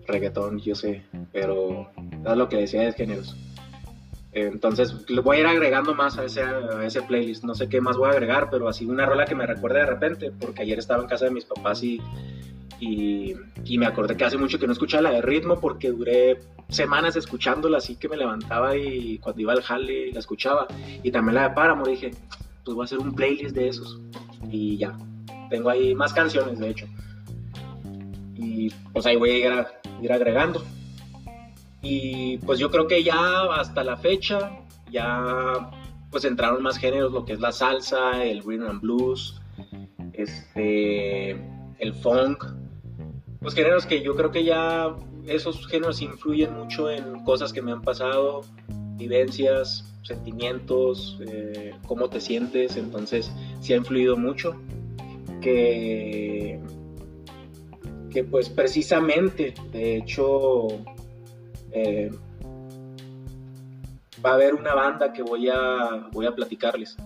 Reggaetón, 0.08 0.60
yo 0.60 0.76
sé. 0.76 1.04
Pero 1.32 1.90
es 2.26 2.38
lo 2.38 2.50
que 2.50 2.58
decía 2.58 2.82
de 2.82 2.94
géneros. 2.94 3.36
Entonces, 4.32 4.94
voy 5.24 5.38
a 5.38 5.40
ir 5.40 5.46
agregando 5.46 5.96
más 5.96 6.18
a 6.18 6.26
ese, 6.26 6.42
a 6.42 6.86
ese 6.86 7.02
playlist. 7.04 7.46
No 7.46 7.56
sé 7.56 7.70
qué 7.70 7.80
más 7.80 7.96
voy 7.96 8.10
a 8.10 8.12
agregar, 8.12 8.50
pero 8.50 8.68
así 8.68 8.86
una 8.86 9.06
rola 9.06 9.24
que 9.24 9.34
me 9.34 9.48
recuerde 9.48 9.80
de 9.80 9.86
repente, 9.86 10.32
porque 10.38 10.64
ayer 10.64 10.78
estaba 10.78 11.02
en 11.02 11.08
casa 11.08 11.26
de 11.26 11.32
mis 11.32 11.46
papás 11.46 11.82
y, 11.84 12.02
y, 12.80 13.36
me 13.78 13.86
acordé 13.86 14.16
que 14.16 14.26
hace 14.26 14.38
mucho 14.38 14.60
que 14.60 14.68
no 14.68 14.74
escuchaba 14.74 15.04
la 15.04 15.12
de 15.12 15.22
ritmo 15.22 15.60
porque 15.60 15.92
duré 15.92 16.40
semanas 16.70 17.16
escuchándola, 17.16 17.78
así 17.78 17.96
que 17.96 18.10
me 18.10 18.18
levantaba 18.18 18.76
y 18.76 19.18
cuando 19.20 19.42
iba 19.42 19.54
al 19.54 19.62
jale 19.62 20.12
la 20.12 20.20
escuchaba. 20.20 20.68
Y 21.04 21.12
también 21.12 21.36
la 21.36 21.50
de 21.50 21.56
Páramo, 21.56 21.86
dije, 21.86 22.12
pues 22.64 22.76
voy 22.76 22.84
a 22.84 22.86
hacer 22.86 23.00
un 23.00 23.14
playlist 23.14 23.56
de 23.56 23.68
esos. 23.68 24.00
Y 24.50 24.78
ya, 24.78 24.98
tengo 25.50 25.70
ahí 25.70 25.96
más 25.96 26.14
canciones, 26.14 26.60
de 26.60 26.70
hecho. 26.70 26.86
Y 28.36 28.70
pues 28.92 29.06
ahí 29.06 29.16
voy 29.16 29.32
a 29.32 29.38
ir, 29.38 29.66
ir 30.02 30.14
agregando. 30.14 30.64
Y 31.82 32.38
pues 32.40 32.60
yo 32.60 32.72
creo 32.72 32.88
que 32.88 33.04
ya 33.04 33.44
hasta 33.54 33.84
la 33.84 33.96
fecha, 33.98 34.60
ya 34.92 35.72
pues 36.10 36.26
entraron 36.26 36.64
más 36.64 36.78
géneros, 36.78 37.12
lo 37.12 37.26
que 37.26 37.34
es 37.34 37.40
la 37.40 37.52
salsa, 37.52 38.24
el 38.24 38.42
rhythm 38.42 38.68
and 38.70 38.82
blues, 38.82 39.40
este, 40.14 41.32
el 41.32 41.94
funk, 41.94 42.44
pues 43.45 43.53
géneros 43.53 43.86
que 43.86 44.01
yo 44.01 44.15
creo 44.15 44.31
que 44.31 44.43
ya 44.43 44.95
esos 45.27 45.67
géneros 45.67 46.01
influyen 46.01 46.51
mucho 46.55 46.89
en 46.89 47.23
cosas 47.23 47.53
que 47.53 47.62
me 47.62 47.71
han 47.71 47.84
pasado, 47.84 48.41
vivencias, 48.97 49.93
sentimientos, 50.01 51.19
eh, 51.27 51.75
cómo 51.86 52.10
te 52.10 52.19
sientes, 52.19 52.75
entonces 52.75 53.31
sí 53.62 53.73
ha 53.73 53.75
influido 53.75 54.17
mucho 54.17 54.55
que, 55.43 56.60
que 58.10 58.23
pues 58.23 58.49
precisamente, 58.49 59.53
de 59.71 59.97
hecho, 59.97 60.65
eh, 61.71 62.10
va 64.25 64.31
a 64.31 64.34
haber 64.34 64.55
una 64.55 64.73
banda 64.73 65.13
que 65.13 65.21
voy 65.21 65.49
a, 65.49 66.10
voy 66.12 66.25
a 66.25 66.34
platicarles. 66.34 66.97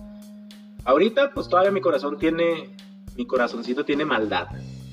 Ahorita, 0.84 1.34
pues 1.34 1.50
todavía 1.50 1.70
mi 1.70 1.82
corazón 1.82 2.16
tiene, 2.16 2.74
mi 3.14 3.26
corazoncito 3.26 3.84
tiene 3.84 4.06
maldad, 4.06 4.48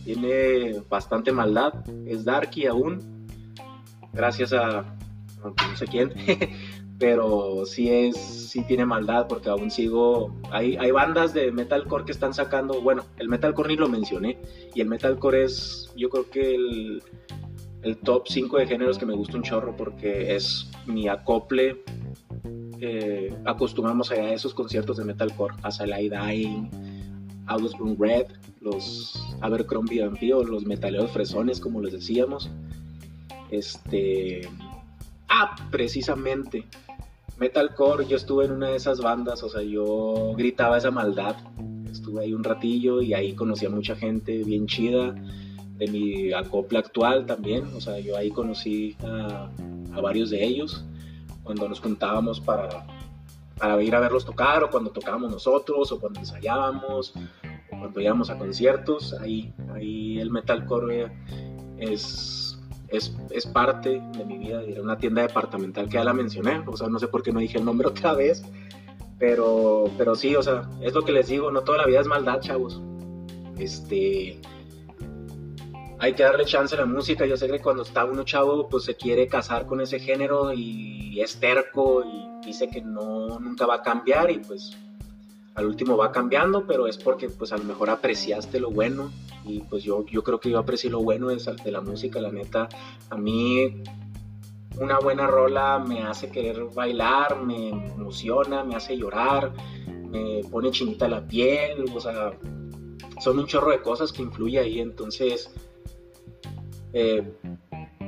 tiene 0.08 0.82
bastante 0.89 1.34
maldad, 1.34 1.74
es 2.06 2.24
darky 2.24 2.65
aún, 2.65 3.28
gracias 4.13 4.54
a, 4.54 4.86
no 5.43 5.76
sé 5.76 5.86
quién, 5.86 6.13
pero 6.98 7.65
sí 7.65 7.89
es, 7.89 8.15
sí 8.15 8.63
tiene 8.63 8.86
maldad 8.86 9.28
porque 9.28 9.50
aún 9.50 9.70
sigo, 9.70 10.34
hay, 10.50 10.78
hay 10.78 10.91
bandas 10.91 11.34
de 11.34 11.52
metalcore 11.52 12.06
que 12.06 12.13
están 12.13 12.34
sacando, 12.34 12.82
bueno, 12.82 13.04
el 13.17 13.28
metalcore 13.28 13.67
ni 13.67 13.76
lo 13.76 13.89
mencioné, 13.89 14.39
y 14.74 14.80
el 14.80 14.88
metalcore 14.88 15.43
es, 15.43 15.91
yo 15.98 16.10
creo 16.10 16.30
que 16.30 16.56
el 16.56 17.04
el 17.84 17.98
top 17.98 18.28
5 18.28 18.58
de 18.58 18.67
géneros 18.67 18.98
que 18.98 19.06
me 19.06 19.13
gusta 19.13 19.38
un 19.38 19.43
chorro 19.43 19.76
porque 19.76 20.36
es 20.36 20.70
mi 20.86 21.08
acople. 21.08 21.84
Eh, 22.80 23.34
acostumbramos 23.46 24.12
a 24.12 24.34
esos 24.34 24.54
conciertos 24.54 24.98
de 24.98 25.06
metalcore, 25.06 25.56
a 25.63 25.72
Salai 25.72 26.10
Dying, 26.10 26.96
August 27.47 27.77
Burn 27.77 27.97
Red, 27.99 28.27
los 28.62 29.21
Abercrombie 29.41 30.01
Vampiro, 30.01 30.43
los 30.43 30.65
metaleros 30.65 31.12
fresones, 31.12 31.60
como 31.60 31.81
les 31.81 31.93
decíamos. 31.93 32.49
Este. 33.51 34.47
Ah, 35.29 35.55
precisamente. 35.71 36.65
Metalcore, 37.39 38.07
yo 38.07 38.17
estuve 38.17 38.45
en 38.45 38.51
una 38.51 38.69
de 38.69 38.77
esas 38.77 38.99
bandas, 38.99 39.43
o 39.43 39.49
sea, 39.49 39.62
yo 39.62 40.33
gritaba 40.36 40.77
esa 40.77 40.91
maldad. 40.91 41.36
Estuve 41.91 42.23
ahí 42.23 42.33
un 42.33 42.43
ratillo 42.43 43.01
y 43.01 43.13
ahí 43.13 43.33
conocí 43.33 43.65
a 43.65 43.69
mucha 43.69 43.95
gente 43.95 44.43
bien 44.43 44.65
chida 44.65 45.15
de 45.77 45.88
mi 45.88 46.33
acopla 46.33 46.79
actual 46.79 47.25
también, 47.25 47.65
o 47.75 47.81
sea, 47.81 47.99
yo 47.99 48.17
ahí 48.17 48.31
conocí 48.31 48.95
a, 49.03 49.49
varios 50.01 50.29
de 50.29 50.43
ellos 50.43 50.83
cuando 51.43 51.67
nos 51.67 51.79
juntábamos 51.79 52.39
para, 52.39 52.86
para 53.60 53.82
ir 53.82 53.96
a 53.96 54.00
verlos 54.00 54.26
tocar 54.26 54.63
o 54.63 54.70
cuando 54.70 54.91
tocábamos 54.91 55.32
nosotros 55.32 55.91
o 55.91 56.00
cuando 56.00 56.20
ensayábamos 56.20 57.13
o 57.72 57.80
cuando 57.80 58.00
íbamos 58.00 58.30
a 58.30 58.38
conciertos, 58.38 59.13
ahí, 59.13 59.54
ahí 59.74 60.20
el 60.20 60.32
metalcore 60.32 61.12
es, 61.78 62.58
es, 62.89 63.15
es 63.32 63.46
parte 63.46 64.02
de 64.17 64.26
mi 64.26 64.38
vida, 64.38 64.62
era 64.63 64.82
una 64.82 64.98
tienda 64.98 65.22
departamental 65.22 65.86
que 65.86 65.93
ya 65.93 66.04
la 66.04 66.13
mencioné, 66.13 66.63
o 66.65 66.78
sea, 66.78 66.88
no 66.88 67.00
sé 67.00 67.08
por 67.08 67.24
qué 67.24 67.32
no 67.32 67.39
dije 67.39 67.58
el 67.58 67.65
nombre 67.65 67.88
otra 67.89 68.13
vez, 68.13 68.43
pero, 69.20 69.86
pero 69.98 70.15
sí, 70.15 70.36
o 70.36 70.43
sea, 70.43 70.70
es 70.82 70.93
lo 70.93 71.04
que 71.04 71.12
les 71.12 71.28
digo, 71.28 71.52
no 71.52 71.62
toda 71.62 71.80
la 71.80 71.86
vida 71.86 72.00
es 72.00 72.08
maldad, 72.08 72.39
chavos. 72.39 72.82
Este, 73.58 74.39
hay 75.99 76.13
que 76.13 76.23
darle 76.23 76.45
chance 76.45 76.75
a 76.75 76.79
la 76.79 76.86
música. 76.86 77.25
Yo 77.25 77.38
sé 77.38 77.47
que 77.47 77.60
cuando 77.60 77.83
está 77.83 78.05
uno 78.05 78.23
chavo, 78.23 78.69
pues 78.69 78.83
se 78.83 78.95
quiere 78.95 79.27
casar 79.27 79.65
con 79.65 79.81
ese 79.81 79.99
género 79.99 80.53
y 80.53 81.19
es 81.19 81.39
terco 81.39 82.03
y 82.03 82.45
dice 82.45 82.69
que 82.69 82.81
no, 82.81 83.39
nunca 83.39 83.65
va 83.65 83.75
a 83.75 83.81
cambiar 83.81 84.29
y 84.31 84.39
pues 84.39 84.77
al 85.55 85.65
último 85.65 85.97
va 85.97 86.12
cambiando, 86.12 86.67
pero 86.67 86.86
es 86.88 86.97
porque 86.97 87.29
pues 87.29 87.51
a 87.51 87.57
lo 87.57 87.63
mejor 87.63 87.89
apreciaste 87.89 88.60
lo 88.60 88.69
bueno 88.69 89.12
y 89.43 89.62
pues 89.62 89.83
yo, 89.83 90.05
yo 90.05 90.23
creo 90.23 90.39
que 90.39 90.51
yo 90.51 90.60
aprecié 90.60 90.89
lo 90.89 91.01
bueno 91.01 91.29
de, 91.29 91.38
de 91.38 91.71
la 91.71 91.81
música, 91.81 92.21
la 92.21 92.31
neta. 92.31 92.69
A 93.10 93.17
mí 93.17 93.81
una 94.79 94.99
buena 94.99 95.25
rola 95.25 95.79
me 95.79 96.03
hace 96.03 96.29
querer 96.29 96.65
bailar, 96.75 97.43
me 97.43 97.69
emociona, 97.69 98.63
me 98.63 98.75
hace 98.75 98.95
llorar, 98.95 99.51
me 99.88 100.41
pone 100.51 100.69
chinita 100.69 101.07
la 101.07 101.25
piel, 101.25 101.86
o 101.91 101.99
sea, 101.99 102.38
son 103.19 103.39
un 103.39 103.47
chorro 103.47 103.71
de 103.71 103.81
cosas 103.81 104.12
que 104.12 104.21
influye 104.21 104.60
ahí, 104.60 104.79
entonces... 104.79 105.49
Eh, 106.99 107.23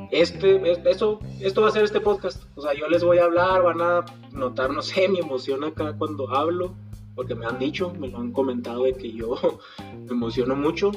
este, 0.10 0.89
esto, 0.89 1.19
esto 1.39 1.62
va 1.62 1.67
a 1.67 1.71
ser 1.71 1.84
este 1.84 2.02
podcast. 2.02 2.43
O 2.56 2.62
sea, 2.63 2.73
yo 2.73 2.88
les 2.88 3.04
voy 3.04 3.19
a 3.19 3.25
hablar, 3.25 3.62
van 3.62 3.82
a 3.82 4.04
notar, 4.32 4.71
no 4.71 4.82
sé, 4.82 5.08
mi 5.10 5.19
emoción 5.19 5.63
acá 5.63 5.93
cuando 5.95 6.28
hablo, 6.36 6.73
porque 7.13 7.36
me 7.36 7.45
han 7.45 7.60
dicho, 7.60 7.93
me 7.99 8.08
lo 8.08 8.17
han 8.17 8.32
comentado 8.32 8.86
de 8.86 8.95
que 8.95 9.12
yo 9.12 9.36
me 10.06 10.12
emociono 10.12 10.56
mucho. 10.56 10.91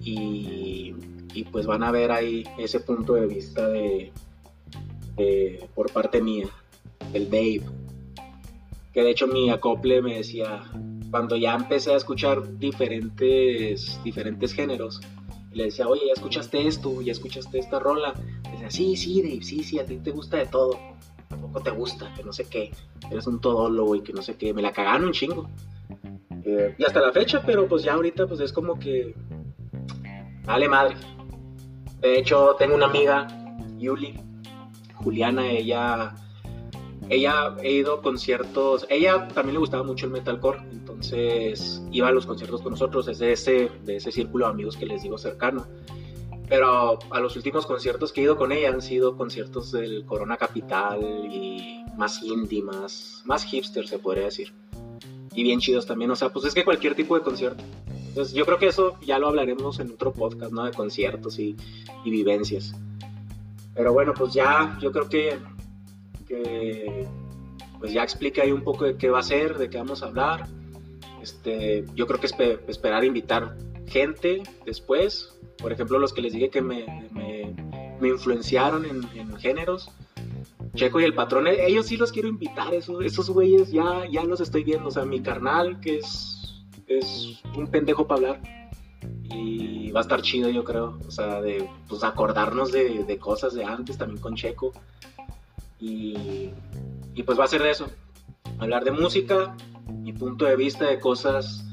Y, 0.00 0.94
y 1.34 1.44
pues 1.44 1.66
van 1.66 1.84
a 1.84 1.92
ver 1.92 2.10
ahí 2.10 2.44
ese 2.58 2.80
punto 2.80 3.14
de 3.14 3.26
vista 3.26 3.68
de, 3.68 4.12
por 5.76 5.92
parte 5.92 6.20
mía, 6.20 6.48
el 7.12 7.30
Dave. 7.30 7.62
Que 8.92 9.02
de 9.04 9.10
hecho 9.10 9.28
mi 9.28 9.50
acople 9.50 10.02
me 10.02 10.16
decía, 10.16 10.64
cuando 11.12 11.36
ya 11.36 11.54
empecé 11.54 11.92
a 11.92 11.96
escuchar 11.96 12.58
diferentes, 12.58 14.00
diferentes 14.02 14.52
géneros, 14.52 15.00
le 15.52 15.64
decía, 15.64 15.88
oye, 15.88 16.02
¿ya 16.06 16.12
escuchaste 16.12 16.66
esto? 16.66 17.00
¿Ya 17.02 17.12
escuchaste 17.12 17.58
esta 17.58 17.78
rola? 17.78 18.14
decía, 18.50 18.70
sí, 18.70 18.96
sí, 18.96 19.22
Dave, 19.22 19.42
sí, 19.42 19.62
sí, 19.62 19.78
a 19.78 19.84
ti 19.84 19.98
te 19.98 20.10
gusta 20.10 20.36
de 20.36 20.46
todo. 20.46 20.78
Tampoco 21.28 21.60
te 21.60 21.70
gusta, 21.70 22.12
que 22.14 22.22
no 22.22 22.32
sé 22.32 22.44
qué. 22.44 22.72
Eres 23.10 23.26
un 23.26 23.40
todólogo 23.40 23.94
y 23.94 24.02
que 24.02 24.12
no 24.12 24.22
sé 24.22 24.36
qué. 24.36 24.54
Me 24.54 24.62
la 24.62 24.72
cagaron 24.72 25.06
un 25.06 25.12
chingo. 25.12 25.48
Eh, 26.44 26.74
y 26.78 26.84
hasta 26.84 27.00
la 27.00 27.12
fecha, 27.12 27.42
pero 27.44 27.68
pues 27.68 27.82
ya 27.82 27.94
ahorita 27.94 28.26
pues 28.26 28.40
es 28.40 28.52
como 28.52 28.78
que... 28.78 29.14
Dale 30.44 30.68
madre. 30.68 30.96
De 32.00 32.18
hecho, 32.18 32.56
tengo 32.58 32.74
una 32.74 32.86
amiga, 32.86 33.26
Yuli, 33.78 34.18
Juliana, 34.94 35.50
ella... 35.50 36.14
Ella 37.10 37.54
ha 37.54 37.66
ido 37.66 37.94
a 37.94 38.02
conciertos, 38.02 38.86
ella 38.90 39.28
también 39.28 39.54
le 39.54 39.60
gustaba 39.60 39.82
mucho 39.82 40.04
el 40.04 40.12
metalcore, 40.12 40.60
entonces 40.98 41.80
iba 41.92 42.08
a 42.08 42.10
los 42.10 42.26
conciertos 42.26 42.60
con 42.60 42.72
nosotros, 42.72 43.06
es 43.06 43.20
de 43.20 43.32
ese, 43.32 43.70
de 43.84 43.96
ese 43.96 44.10
círculo 44.10 44.46
de 44.46 44.50
amigos 44.50 44.76
que 44.76 44.84
les 44.84 45.02
digo 45.02 45.16
cercano. 45.16 45.64
Pero 46.48 46.98
a 47.10 47.20
los 47.20 47.36
últimos 47.36 47.66
conciertos 47.66 48.12
que 48.12 48.20
he 48.20 48.24
ido 48.24 48.36
con 48.36 48.50
ella 48.50 48.70
han 48.70 48.82
sido 48.82 49.16
conciertos 49.16 49.70
del 49.70 50.04
Corona 50.06 50.36
Capital 50.36 51.00
y 51.30 51.84
más 51.96 52.20
indie, 52.22 52.62
más, 52.62 53.22
más 53.26 53.44
hipster 53.44 53.86
se 53.86 54.00
podría 54.00 54.24
decir. 54.24 54.52
Y 55.34 55.44
bien 55.44 55.60
chidos 55.60 55.86
también, 55.86 56.10
o 56.10 56.16
sea, 56.16 56.30
pues 56.30 56.46
es 56.46 56.54
que 56.54 56.64
cualquier 56.64 56.96
tipo 56.96 57.14
de 57.14 57.22
concierto. 57.22 57.62
Entonces 58.08 58.34
yo 58.34 58.44
creo 58.44 58.58
que 58.58 58.66
eso 58.66 58.96
ya 59.02 59.20
lo 59.20 59.28
hablaremos 59.28 59.78
en 59.78 59.92
otro 59.92 60.12
podcast, 60.12 60.50
¿no? 60.50 60.64
De 60.64 60.72
conciertos 60.72 61.38
y, 61.38 61.54
y 62.04 62.10
vivencias. 62.10 62.74
Pero 63.74 63.92
bueno, 63.92 64.14
pues 64.14 64.32
ya 64.32 64.76
yo 64.80 64.90
creo 64.90 65.08
que, 65.08 65.38
que 66.26 67.06
pues 67.78 67.92
ya 67.92 68.02
explica 68.02 68.42
ahí 68.42 68.50
un 68.50 68.64
poco 68.64 68.84
de 68.84 68.96
qué 68.96 69.10
va 69.10 69.20
a 69.20 69.22
ser, 69.22 69.58
de 69.58 69.70
qué 69.70 69.78
vamos 69.78 70.02
a 70.02 70.06
hablar. 70.06 70.57
Este, 71.22 71.84
yo 71.94 72.06
creo 72.06 72.20
que 72.20 72.26
es 72.26 72.34
esperar 72.68 73.04
invitar 73.04 73.56
gente 73.86 74.42
después. 74.64 75.34
Por 75.58 75.72
ejemplo, 75.72 75.98
los 75.98 76.12
que 76.12 76.22
les 76.22 76.32
dije 76.32 76.50
que 76.50 76.62
me, 76.62 77.08
me, 77.12 78.08
influenciaron 78.08 78.84
en, 78.84 79.36
géneros. 79.38 79.90
Checo 80.74 81.00
y 81.00 81.04
el 81.04 81.14
patrón, 81.14 81.46
eh, 81.46 81.66
ellos 81.66 81.86
sí 81.86 81.96
los 81.96 82.12
quiero 82.12 82.28
invitar, 82.28 82.72
esos, 82.72 83.04
esos 83.04 83.30
güeyes 83.30 83.72
ya, 83.72 84.04
ya 84.10 84.22
los 84.24 84.40
estoy 84.40 84.62
viendo. 84.64 84.88
O 84.88 84.90
sea, 84.90 85.04
mi 85.04 85.20
carnal, 85.20 85.80
que 85.80 85.98
es, 85.98 86.62
es 86.86 87.40
un 87.56 87.66
pendejo 87.68 88.06
para 88.06 88.32
hablar. 88.32 88.42
Y 89.30 89.90
va 89.90 90.00
a 90.00 90.02
estar 90.02 90.22
chido, 90.22 90.48
yo 90.50 90.64
creo. 90.64 90.98
O 91.06 91.10
sea, 91.10 91.40
de 91.40 91.68
pues, 91.88 92.04
acordarnos 92.04 92.70
de, 92.70 93.04
de 93.04 93.18
cosas 93.18 93.54
de 93.54 93.64
antes 93.64 93.98
también 93.98 94.20
con 94.20 94.36
Checo. 94.36 94.72
Y, 95.80 96.50
y 97.14 97.22
pues 97.24 97.38
va 97.38 97.44
a 97.44 97.48
ser 97.48 97.62
de 97.62 97.70
eso. 97.70 97.88
Hablar 98.58 98.84
de 98.84 98.90
música, 98.90 99.56
mi 100.08 100.14
punto 100.14 100.46
de 100.46 100.56
vista 100.56 100.86
de 100.86 100.98
cosas 100.98 101.66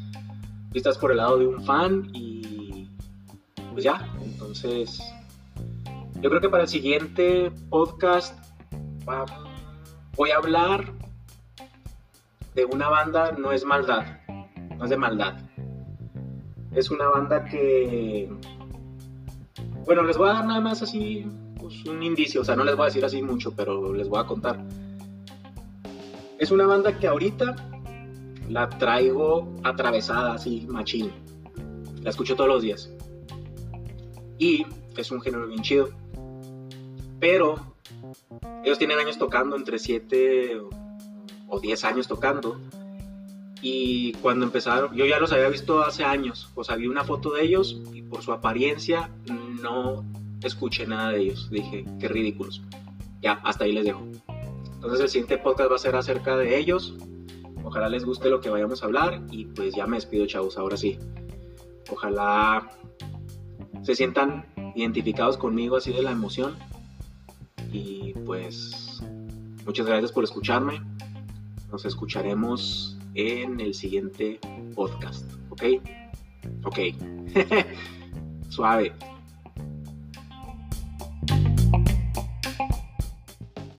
vistas 0.71 0.97
por 0.97 1.11
el 1.11 1.17
lado 1.17 1.37
de 1.37 1.47
un 1.47 1.63
fan 1.63 2.09
y 2.13 2.89
pues 3.71 3.85
ya, 3.85 4.13
entonces 4.21 5.01
yo 6.19 6.29
creo 6.29 6.41
que 6.41 6.49
para 6.49 6.63
el 6.63 6.69
siguiente 6.69 7.49
podcast 7.69 8.37
voy 10.17 10.31
a 10.31 10.35
hablar 10.35 10.91
de 12.55 12.65
una 12.65 12.89
banda, 12.89 13.31
no 13.37 13.53
es 13.53 13.63
maldad, 13.63 14.03
no 14.77 14.83
es 14.83 14.89
de 14.89 14.97
maldad. 14.97 15.37
Es 16.73 16.91
una 16.91 17.07
banda 17.07 17.45
que, 17.45 18.29
bueno, 19.85 20.03
les 20.03 20.17
voy 20.17 20.27
a 20.27 20.33
dar 20.33 20.45
nada 20.45 20.59
más 20.59 20.81
así 20.81 21.25
pues, 21.57 21.85
un 21.85 22.03
indicio, 22.03 22.41
o 22.41 22.43
sea, 22.43 22.57
no 22.57 22.65
les 22.65 22.75
voy 22.75 22.83
a 22.83 22.87
decir 22.87 23.05
así 23.05 23.21
mucho, 23.21 23.55
pero 23.55 23.93
les 23.93 24.09
voy 24.09 24.19
a 24.19 24.25
contar. 24.25 24.61
Es 26.37 26.51
una 26.51 26.65
banda 26.65 26.99
que 26.99 27.07
ahorita 27.07 27.74
la 28.49 28.69
traigo 28.69 29.53
atravesada 29.63 30.33
así, 30.33 30.65
machín. 30.69 31.11
La 32.01 32.09
escucho 32.09 32.35
todos 32.35 32.49
los 32.49 32.61
días. 32.61 32.91
Y 34.37 34.65
es 34.97 35.11
un 35.11 35.21
género 35.21 35.47
bien 35.47 35.61
chido. 35.61 35.89
Pero 37.19 37.75
ellos 38.63 38.77
tienen 38.77 38.99
años 38.99 39.17
tocando, 39.17 39.55
entre 39.55 39.79
7 39.79 40.61
o 41.47 41.59
10 41.59 41.83
años 41.85 42.07
tocando. 42.07 42.59
Y 43.61 44.13
cuando 44.13 44.45
empezaron, 44.45 44.93
yo 44.95 45.05
ya 45.05 45.19
los 45.19 45.31
había 45.31 45.49
visto 45.49 45.81
hace 45.81 46.03
años. 46.03 46.51
O 46.55 46.63
sea, 46.63 46.75
vi 46.75 46.87
una 46.87 47.03
foto 47.03 47.33
de 47.33 47.43
ellos 47.43 47.81
y 47.93 48.03
por 48.03 48.21
su 48.21 48.31
apariencia 48.31 49.09
no 49.61 50.05
escuché 50.43 50.85
nada 50.85 51.11
de 51.11 51.21
ellos. 51.21 51.49
Dije, 51.49 51.85
qué 51.99 52.07
ridículos. 52.07 52.61
Ya, 53.21 53.33
hasta 53.43 53.63
ahí 53.63 53.71
les 53.71 53.85
dejo. 53.85 54.03
Entonces 54.75 54.99
el 54.99 55.09
siguiente 55.09 55.37
podcast 55.39 55.71
va 55.71 55.75
a 55.77 55.79
ser 55.79 55.95
acerca 55.95 56.37
de 56.37 56.59
ellos, 56.59 56.93
Ojalá 57.65 57.89
les 57.89 58.05
guste 58.05 58.29
lo 58.29 58.39
que 58.39 58.49
vayamos 58.49 58.83
a 58.83 58.85
hablar 58.85 59.21
y 59.31 59.45
pues 59.45 59.73
ya 59.75 59.87
me 59.87 59.97
despido 59.97 60.27
chavos, 60.27 60.57
ahora 60.57 60.77
sí. 60.77 60.99
Ojalá 61.91 62.69
se 63.81 63.95
sientan 63.95 64.45
identificados 64.75 65.35
conmigo 65.35 65.75
así 65.75 65.91
de 65.91 66.03
la 66.03 66.11
emoción. 66.11 66.55
Y 67.71 68.13
pues 68.25 69.01
muchas 69.65 69.87
gracias 69.87 70.11
por 70.11 70.23
escucharme. 70.23 70.79
Nos 71.71 71.85
escucharemos 71.85 72.97
en 73.15 73.59
el 73.59 73.73
siguiente 73.73 74.39
podcast. 74.75 75.29
¿Ok? 75.49 75.63
Ok. 76.63 76.79
Suave. 78.49 78.93